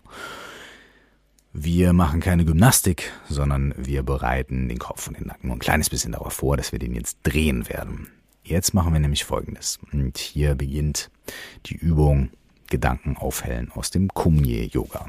[1.52, 6.12] Wir machen keine Gymnastik, sondern wir bereiten den Kopf und den Nacken ein kleines bisschen
[6.12, 8.08] darauf vor, dass wir den jetzt drehen werden.
[8.44, 9.80] Jetzt machen wir nämlich Folgendes.
[9.92, 11.10] Und hier beginnt
[11.66, 12.30] die Übung
[12.68, 15.06] Gedanken aufhellen aus dem Kumye Yoga.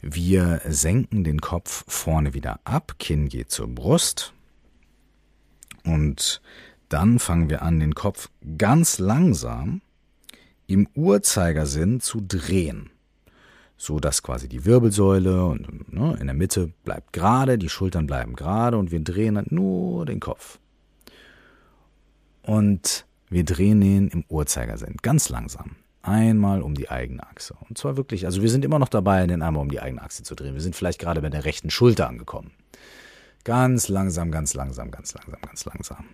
[0.00, 4.32] Wir senken den Kopf vorne wieder ab, Kinn geht zur Brust
[5.84, 6.40] und
[6.90, 9.80] dann fangen wir an, den Kopf ganz langsam
[10.66, 12.90] im Uhrzeigersinn zu drehen,
[13.76, 18.34] so dass quasi die Wirbelsäule und ne, in der Mitte bleibt gerade, die Schultern bleiben
[18.34, 20.58] gerade und wir drehen dann nur den Kopf.
[22.42, 25.76] Und wir drehen ihn im Uhrzeigersinn, ganz langsam.
[26.02, 27.54] Einmal um die eigene Achse.
[27.68, 30.22] Und zwar wirklich, also wir sind immer noch dabei, den einmal um die eigene Achse
[30.22, 30.54] zu drehen.
[30.54, 32.52] Wir sind vielleicht gerade bei der rechten Schulter angekommen.
[33.44, 36.04] Ganz langsam, ganz langsam, ganz langsam, ganz langsam.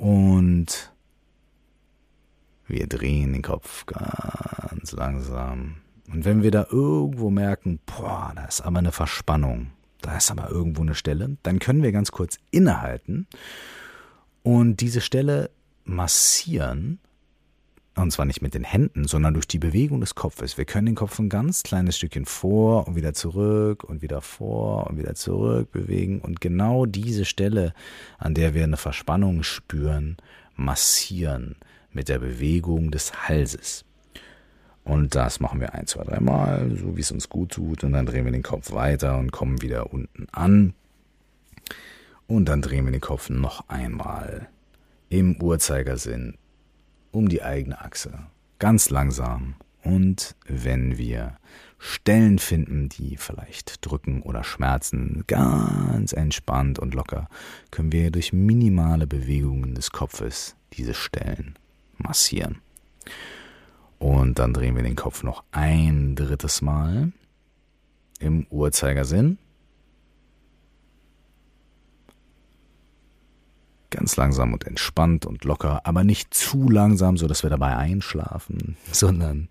[0.00, 0.94] Und
[2.66, 5.76] wir drehen den Kopf ganz langsam.
[6.10, 10.48] Und wenn wir da irgendwo merken, boah, da ist aber eine Verspannung, da ist aber
[10.48, 13.26] irgendwo eine Stelle, dann können wir ganz kurz innehalten
[14.42, 15.50] und diese Stelle
[15.84, 16.98] massieren
[18.02, 20.58] und zwar nicht mit den Händen, sondern durch die Bewegung des Kopfes.
[20.58, 24.86] Wir können den Kopf ein ganz kleines Stückchen vor und wieder zurück und wieder vor
[24.88, 26.20] und wieder zurück bewegen.
[26.20, 27.74] Und genau diese Stelle,
[28.18, 30.16] an der wir eine Verspannung spüren,
[30.56, 31.56] massieren
[31.92, 33.84] mit der Bewegung des Halses.
[34.84, 37.84] Und das machen wir ein, zwei, dreimal, so wie es uns gut tut.
[37.84, 40.74] Und dann drehen wir den Kopf weiter und kommen wieder unten an.
[42.26, 44.48] Und dann drehen wir den Kopf noch einmal
[45.08, 46.34] im Uhrzeigersinn
[47.10, 48.26] um die eigene Achse.
[48.58, 51.36] Ganz langsam Und wenn wir
[51.78, 57.28] Stellen finden, die vielleicht drücken oder schmerzen, ganz entspannt und locker,
[57.70, 61.58] können wir durch minimale Bewegungen des Kopfes diese Stellen
[61.96, 62.58] massieren.
[63.98, 67.12] Und dann drehen wir den Kopf noch ein drittes Mal
[68.18, 69.38] im Uhrzeigersinn.
[73.90, 78.76] Ganz langsam und entspannt und locker, aber nicht zu langsam, so dass wir dabei einschlafen,
[78.92, 79.48] sondern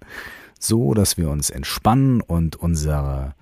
[0.60, 3.36] so, dass wir uns entspannen und unsere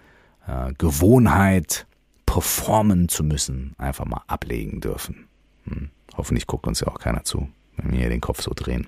[0.47, 1.85] äh, Gewohnheit,
[2.25, 5.27] performen zu müssen, einfach mal ablegen dürfen.
[5.63, 5.89] Hm.
[6.15, 8.87] Hoffentlich guckt uns ja auch keiner zu, wenn wir hier den Kopf so drehen.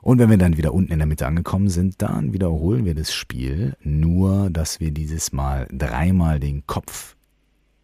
[0.00, 3.14] Und wenn wir dann wieder unten in der Mitte angekommen sind, dann wiederholen wir das
[3.14, 7.14] Spiel, nur dass wir dieses Mal dreimal den Kopf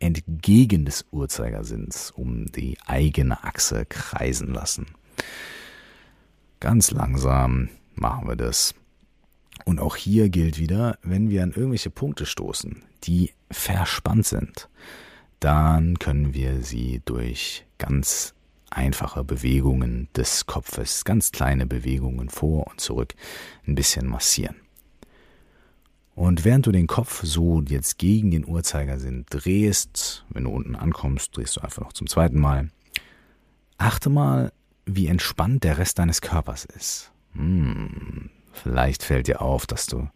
[0.01, 4.87] entgegen des Uhrzeigersinns um die eigene Achse kreisen lassen.
[6.61, 8.75] Ganz langsam machen wir das.
[9.65, 14.69] Und auch hier gilt wieder, wenn wir an irgendwelche Punkte stoßen, die verspannt sind,
[15.41, 18.35] dann können wir sie durch ganz
[18.71, 23.15] einfache Bewegungen des Kopfes, ganz kleine Bewegungen vor und zurück,
[23.67, 24.57] ein bisschen massieren.
[26.19, 31.37] Und während du den Kopf so jetzt gegen den Uhrzeigersinn drehst, wenn du unten ankommst,
[31.37, 32.71] drehst du einfach noch zum zweiten Mal.
[33.77, 34.53] Achte mal,
[34.85, 37.13] wie entspannt der Rest deines Körpers ist.
[37.35, 40.09] Hm, vielleicht fällt dir auf, dass du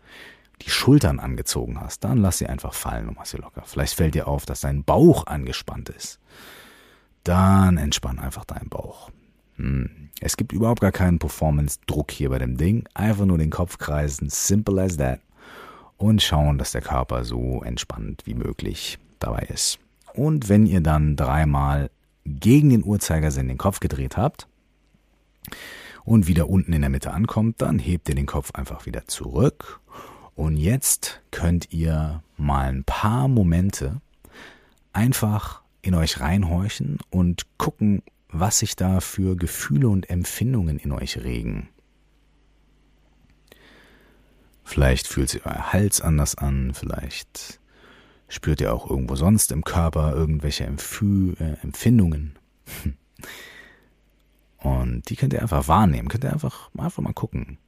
[0.63, 2.03] die Schultern angezogen hast.
[2.03, 3.63] Dann lass sie einfach fallen und mach sie locker.
[3.65, 6.19] Vielleicht fällt dir auf, dass dein Bauch angespannt ist
[7.25, 9.11] dann entspann einfach deinen Bauch.
[9.57, 10.11] Hm.
[10.21, 12.85] Es gibt überhaupt gar keinen Performance-Druck hier bei dem Ding.
[12.95, 15.21] Einfach nur den Kopf kreisen, simple as that.
[16.03, 19.79] Und schauen, dass der Körper so entspannt wie möglich dabei ist.
[20.13, 21.91] Und wenn ihr dann dreimal
[22.25, 24.49] gegen den Uhrzeigersinn den Kopf gedreht habt
[26.03, 29.79] und wieder unten in der Mitte ankommt, dann hebt ihr den Kopf einfach wieder zurück.
[30.35, 34.01] Und jetzt könnt ihr mal ein paar Momente
[34.93, 41.23] einfach in euch reinhorchen und gucken, was sich da für Gefühle und Empfindungen in euch
[41.23, 41.69] regen.
[44.65, 47.61] Vielleicht fühlt sich euer Hals anders an, vielleicht
[48.29, 52.39] spürt ihr auch irgendwo sonst im Körper irgendwelche Empfü äh, Empfindungen.
[54.59, 57.59] Und die könnt ihr einfach wahrnehmen, könnt ihr einfach, einfach mal gucken.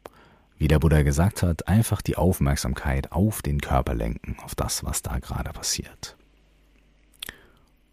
[0.56, 5.02] Wie der Buddha gesagt hat, einfach die Aufmerksamkeit auf den Körper lenken, auf das, was
[5.02, 6.16] da gerade passiert.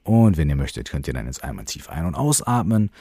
[0.04, 2.91] Und wenn ihr möchtet, könnt ihr dann jetzt einmal tief ein- und ausatmen.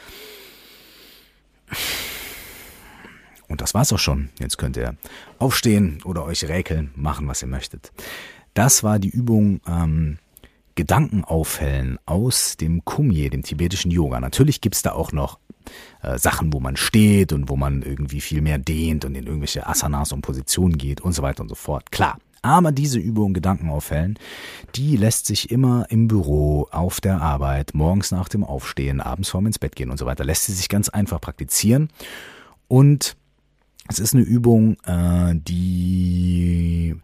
[3.51, 4.30] Und das war's auch schon.
[4.38, 4.94] Jetzt könnt ihr
[5.38, 7.92] aufstehen oder euch räkeln, machen, was ihr möchtet.
[8.55, 10.18] Das war die Übung ähm,
[10.76, 14.20] Gedanken aufhellen aus dem Kumye, dem tibetischen Yoga.
[14.20, 15.40] Natürlich gibt's da auch noch
[16.03, 19.66] äh, Sachen, wo man steht und wo man irgendwie viel mehr dehnt und in irgendwelche
[19.66, 21.90] Asanas und Positionen geht und so weiter und so fort.
[21.90, 24.18] Klar, aber diese Übung Gedanken aufhellen,
[24.76, 29.46] die lässt sich immer im Büro, auf der Arbeit, morgens nach dem Aufstehen, abends vorm
[29.46, 31.90] ins Bett gehen und so weiter, lässt sie sich ganz einfach praktizieren.
[32.68, 33.16] Und
[33.91, 36.97] es ist eine Übung, äh, die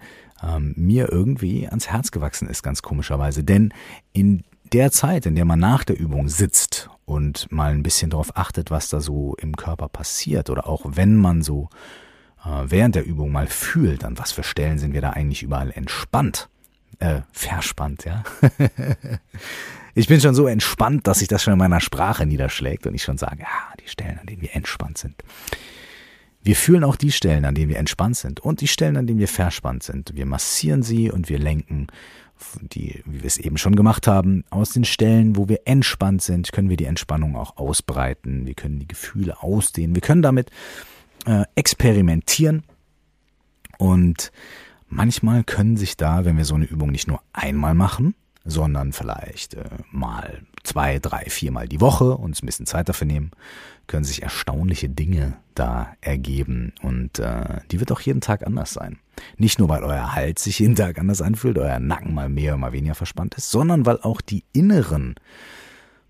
[0.42, 3.44] ähm, mir irgendwie ans Herz gewachsen ist, ganz komischerweise.
[3.44, 3.72] Denn
[4.12, 8.36] in der Zeit, in der man nach der Übung sitzt und mal ein bisschen darauf
[8.36, 11.68] achtet, was da so im Körper passiert, oder auch wenn man so
[12.44, 15.70] äh, während der Übung mal fühlt, an was für Stellen sind wir da eigentlich überall
[15.70, 16.48] entspannt,
[16.98, 18.24] äh, verspannt, ja.
[19.94, 23.02] ich bin schon so entspannt, dass sich das schon in meiner Sprache niederschlägt und ich
[23.02, 25.14] schon sage, ja, die Stellen, an denen wir entspannt sind.
[26.46, 29.18] Wir fühlen auch die Stellen, an denen wir entspannt sind und die Stellen, an denen
[29.18, 30.14] wir verspannt sind.
[30.14, 31.88] Wir massieren sie und wir lenken
[32.60, 36.52] die, wie wir es eben schon gemacht haben, aus den Stellen, wo wir entspannt sind,
[36.52, 38.46] können wir die Entspannung auch ausbreiten.
[38.46, 39.96] Wir können die Gefühle ausdehnen.
[39.96, 40.50] Wir können damit
[41.24, 42.62] äh, experimentieren
[43.78, 44.30] und
[44.88, 48.14] manchmal können sich da, wenn wir so eine Übung nicht nur einmal machen,
[48.46, 53.32] sondern vielleicht äh, mal zwei, drei, viermal die Woche uns ein bisschen Zeit dafür nehmen,
[53.86, 58.98] können sich erstaunliche Dinge da ergeben und äh, die wird auch jeden Tag anders sein.
[59.36, 62.72] Nicht nur, weil euer Hals sich jeden Tag anders anfühlt, euer Nacken mal mehr, mal
[62.72, 65.14] weniger verspannt ist, sondern weil auch die inneren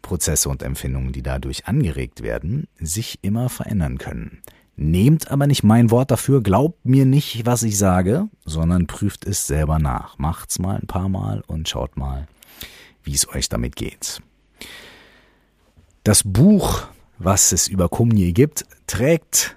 [0.03, 4.43] Prozesse und Empfindungen, die dadurch angeregt werden, sich immer verändern können.
[4.77, 9.47] Nehmt aber nicht mein Wort dafür, glaubt mir nicht, was ich sage, sondern prüft es
[9.47, 10.19] selber nach.
[10.19, 12.29] Macht's mal ein paar Mal und schaut mal,
[13.03, 14.21] wie es euch damit geht.
[16.05, 16.83] Das Buch,
[17.19, 19.57] was es über Kumye gibt, trägt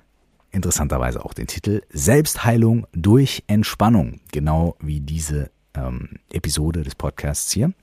[0.51, 7.73] interessanterweise auch den Titel Selbstheilung durch Entspannung, genau wie diese ähm, Episode des Podcasts hier.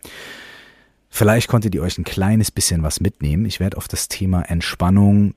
[1.10, 3.44] Vielleicht konntet ihr euch ein kleines bisschen was mitnehmen.
[3.44, 5.34] Ich werde auf das Thema Entspannung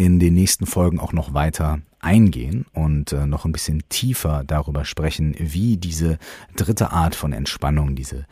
[0.00, 4.86] in den nächsten Folgen auch noch weiter eingehen und äh, noch ein bisschen tiefer darüber
[4.86, 6.16] sprechen, wie diese
[6.56, 8.26] dritte Art von Entspannung, diese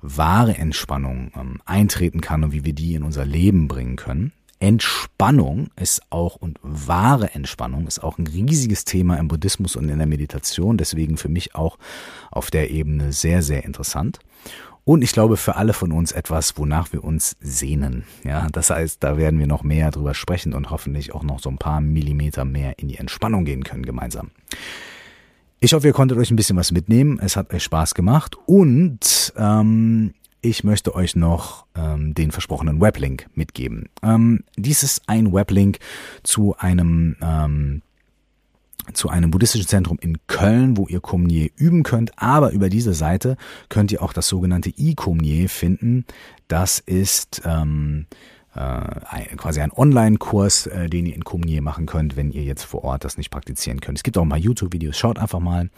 [0.00, 4.32] wahre Entspannung ähm, eintreten kann und wie wir die in unser Leben bringen können.
[4.58, 9.98] Entspannung ist auch und wahre Entspannung ist auch ein riesiges Thema im Buddhismus und in
[9.98, 11.78] der Meditation, deswegen für mich auch
[12.32, 14.18] auf der Ebene sehr, sehr interessant.
[14.84, 18.04] Und ich glaube für alle von uns etwas, wonach wir uns sehnen.
[18.22, 21.48] Ja, das heißt, da werden wir noch mehr drüber sprechen und hoffentlich auch noch so
[21.48, 24.30] ein paar Millimeter mehr in die Entspannung gehen können gemeinsam.
[25.60, 27.18] Ich hoffe, ihr konntet euch ein bisschen was mitnehmen.
[27.18, 30.12] Es hat euch Spaß gemacht und ähm,
[30.42, 33.88] ich möchte euch noch ähm, den versprochenen Weblink mitgeben.
[34.02, 35.78] Ähm, dies ist ein Weblink
[36.22, 37.80] zu einem ähm,
[38.92, 42.12] zu einem buddhistischen Zentrum in Köln, wo ihr Kumye üben könnt.
[42.16, 43.36] Aber über diese Seite
[43.68, 46.04] könnt ihr auch das sogenannte I-Kumye finden.
[46.48, 48.06] Das ist ähm,
[48.54, 52.84] äh, quasi ein Online-Kurs, äh, den ihr in Kumye machen könnt, wenn ihr jetzt vor
[52.84, 53.98] Ort das nicht praktizieren könnt.
[53.98, 55.70] Es gibt auch paar YouTube-Videos, schaut einfach mal.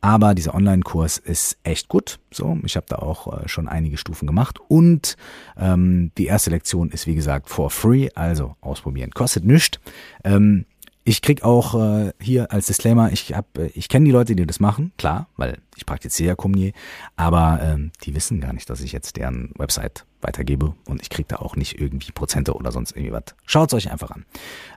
[0.00, 2.18] Aber dieser Online-Kurs ist echt gut.
[2.30, 5.16] So, ich habe da auch äh, schon einige Stufen gemacht und
[5.56, 9.80] ähm, die erste Lektion ist wie gesagt for free, also ausprobieren, kostet nichts.
[10.22, 10.66] Ähm,
[11.08, 14.44] ich krieg auch äh, hier als Disclaimer, ich hab, äh, ich kenne die Leute, die
[14.44, 16.72] das machen, klar, weil ich praktiziere ja Kumye,
[17.14, 21.28] aber ähm, die wissen gar nicht, dass ich jetzt deren Website weitergebe und ich krieg
[21.28, 23.22] da auch nicht irgendwie Prozente oder sonst irgendwie was.
[23.44, 24.24] Schaut euch einfach an.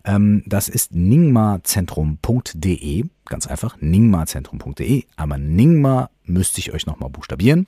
[0.05, 7.65] Ähm, das ist ningmazentrum.de, ganz einfach, ningmazentrum.de, aber Ningma müsste ich euch nochmal buchstabieren.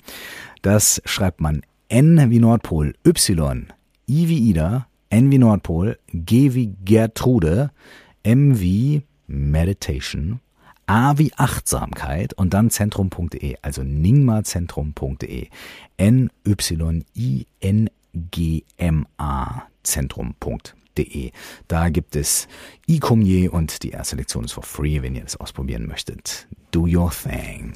[0.62, 3.74] Das schreibt man N wie Nordpol, Y,
[4.07, 7.72] I wie Ida, N wie Nordpol, G wie Gertrude,
[8.24, 10.39] M wie Meditation,
[10.86, 15.47] A wie Achtsamkeit und dann zentrum.de, also ningmazentrum.de.
[15.97, 16.34] N-Y-I-N-G-M-A
[19.84, 21.32] Zentrum.de.
[21.67, 22.47] Da gibt es
[22.88, 26.47] e-Commier und die erste Lektion ist for free, wenn ihr das ausprobieren möchtet.
[26.72, 27.74] Do your thing.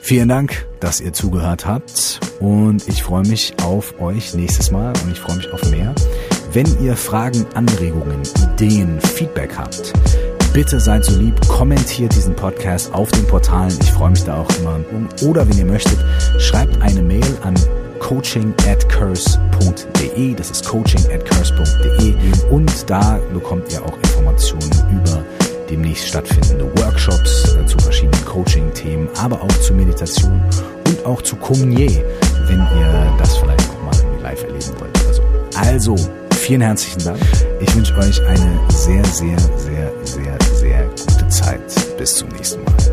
[0.00, 5.12] Vielen Dank, dass ihr zugehört habt und ich freue mich auf euch nächstes Mal und
[5.12, 5.94] ich freue mich auf mehr.
[6.54, 8.20] Wenn ihr Fragen, Anregungen,
[8.52, 9.94] Ideen, Feedback habt,
[10.52, 13.74] bitte seid so lieb, kommentiert diesen Podcast auf den Portalen.
[13.80, 14.80] Ich freue mich da auch immer.
[15.26, 15.96] Oder wenn ihr möchtet,
[16.38, 17.54] schreibt eine Mail an
[18.00, 20.34] coaching at curse.de.
[20.34, 22.14] Das ist coaching at curse.de.
[22.50, 25.24] Und da bekommt ihr auch Informationen über
[25.70, 30.42] demnächst stattfindende Workshops äh, zu verschiedenen Coaching-Themen, aber auch zu Meditation
[30.86, 32.04] und auch zu Communier,
[32.46, 35.22] wenn ihr das vielleicht auch mal live erleben wollt oder so.
[35.56, 35.96] Also,
[36.42, 37.20] vielen herzlichen Dank.
[37.60, 41.96] Ich wünsche euch eine sehr, sehr, sehr, sehr, sehr gute Zeit.
[41.96, 42.91] Bis zum nächsten Mal.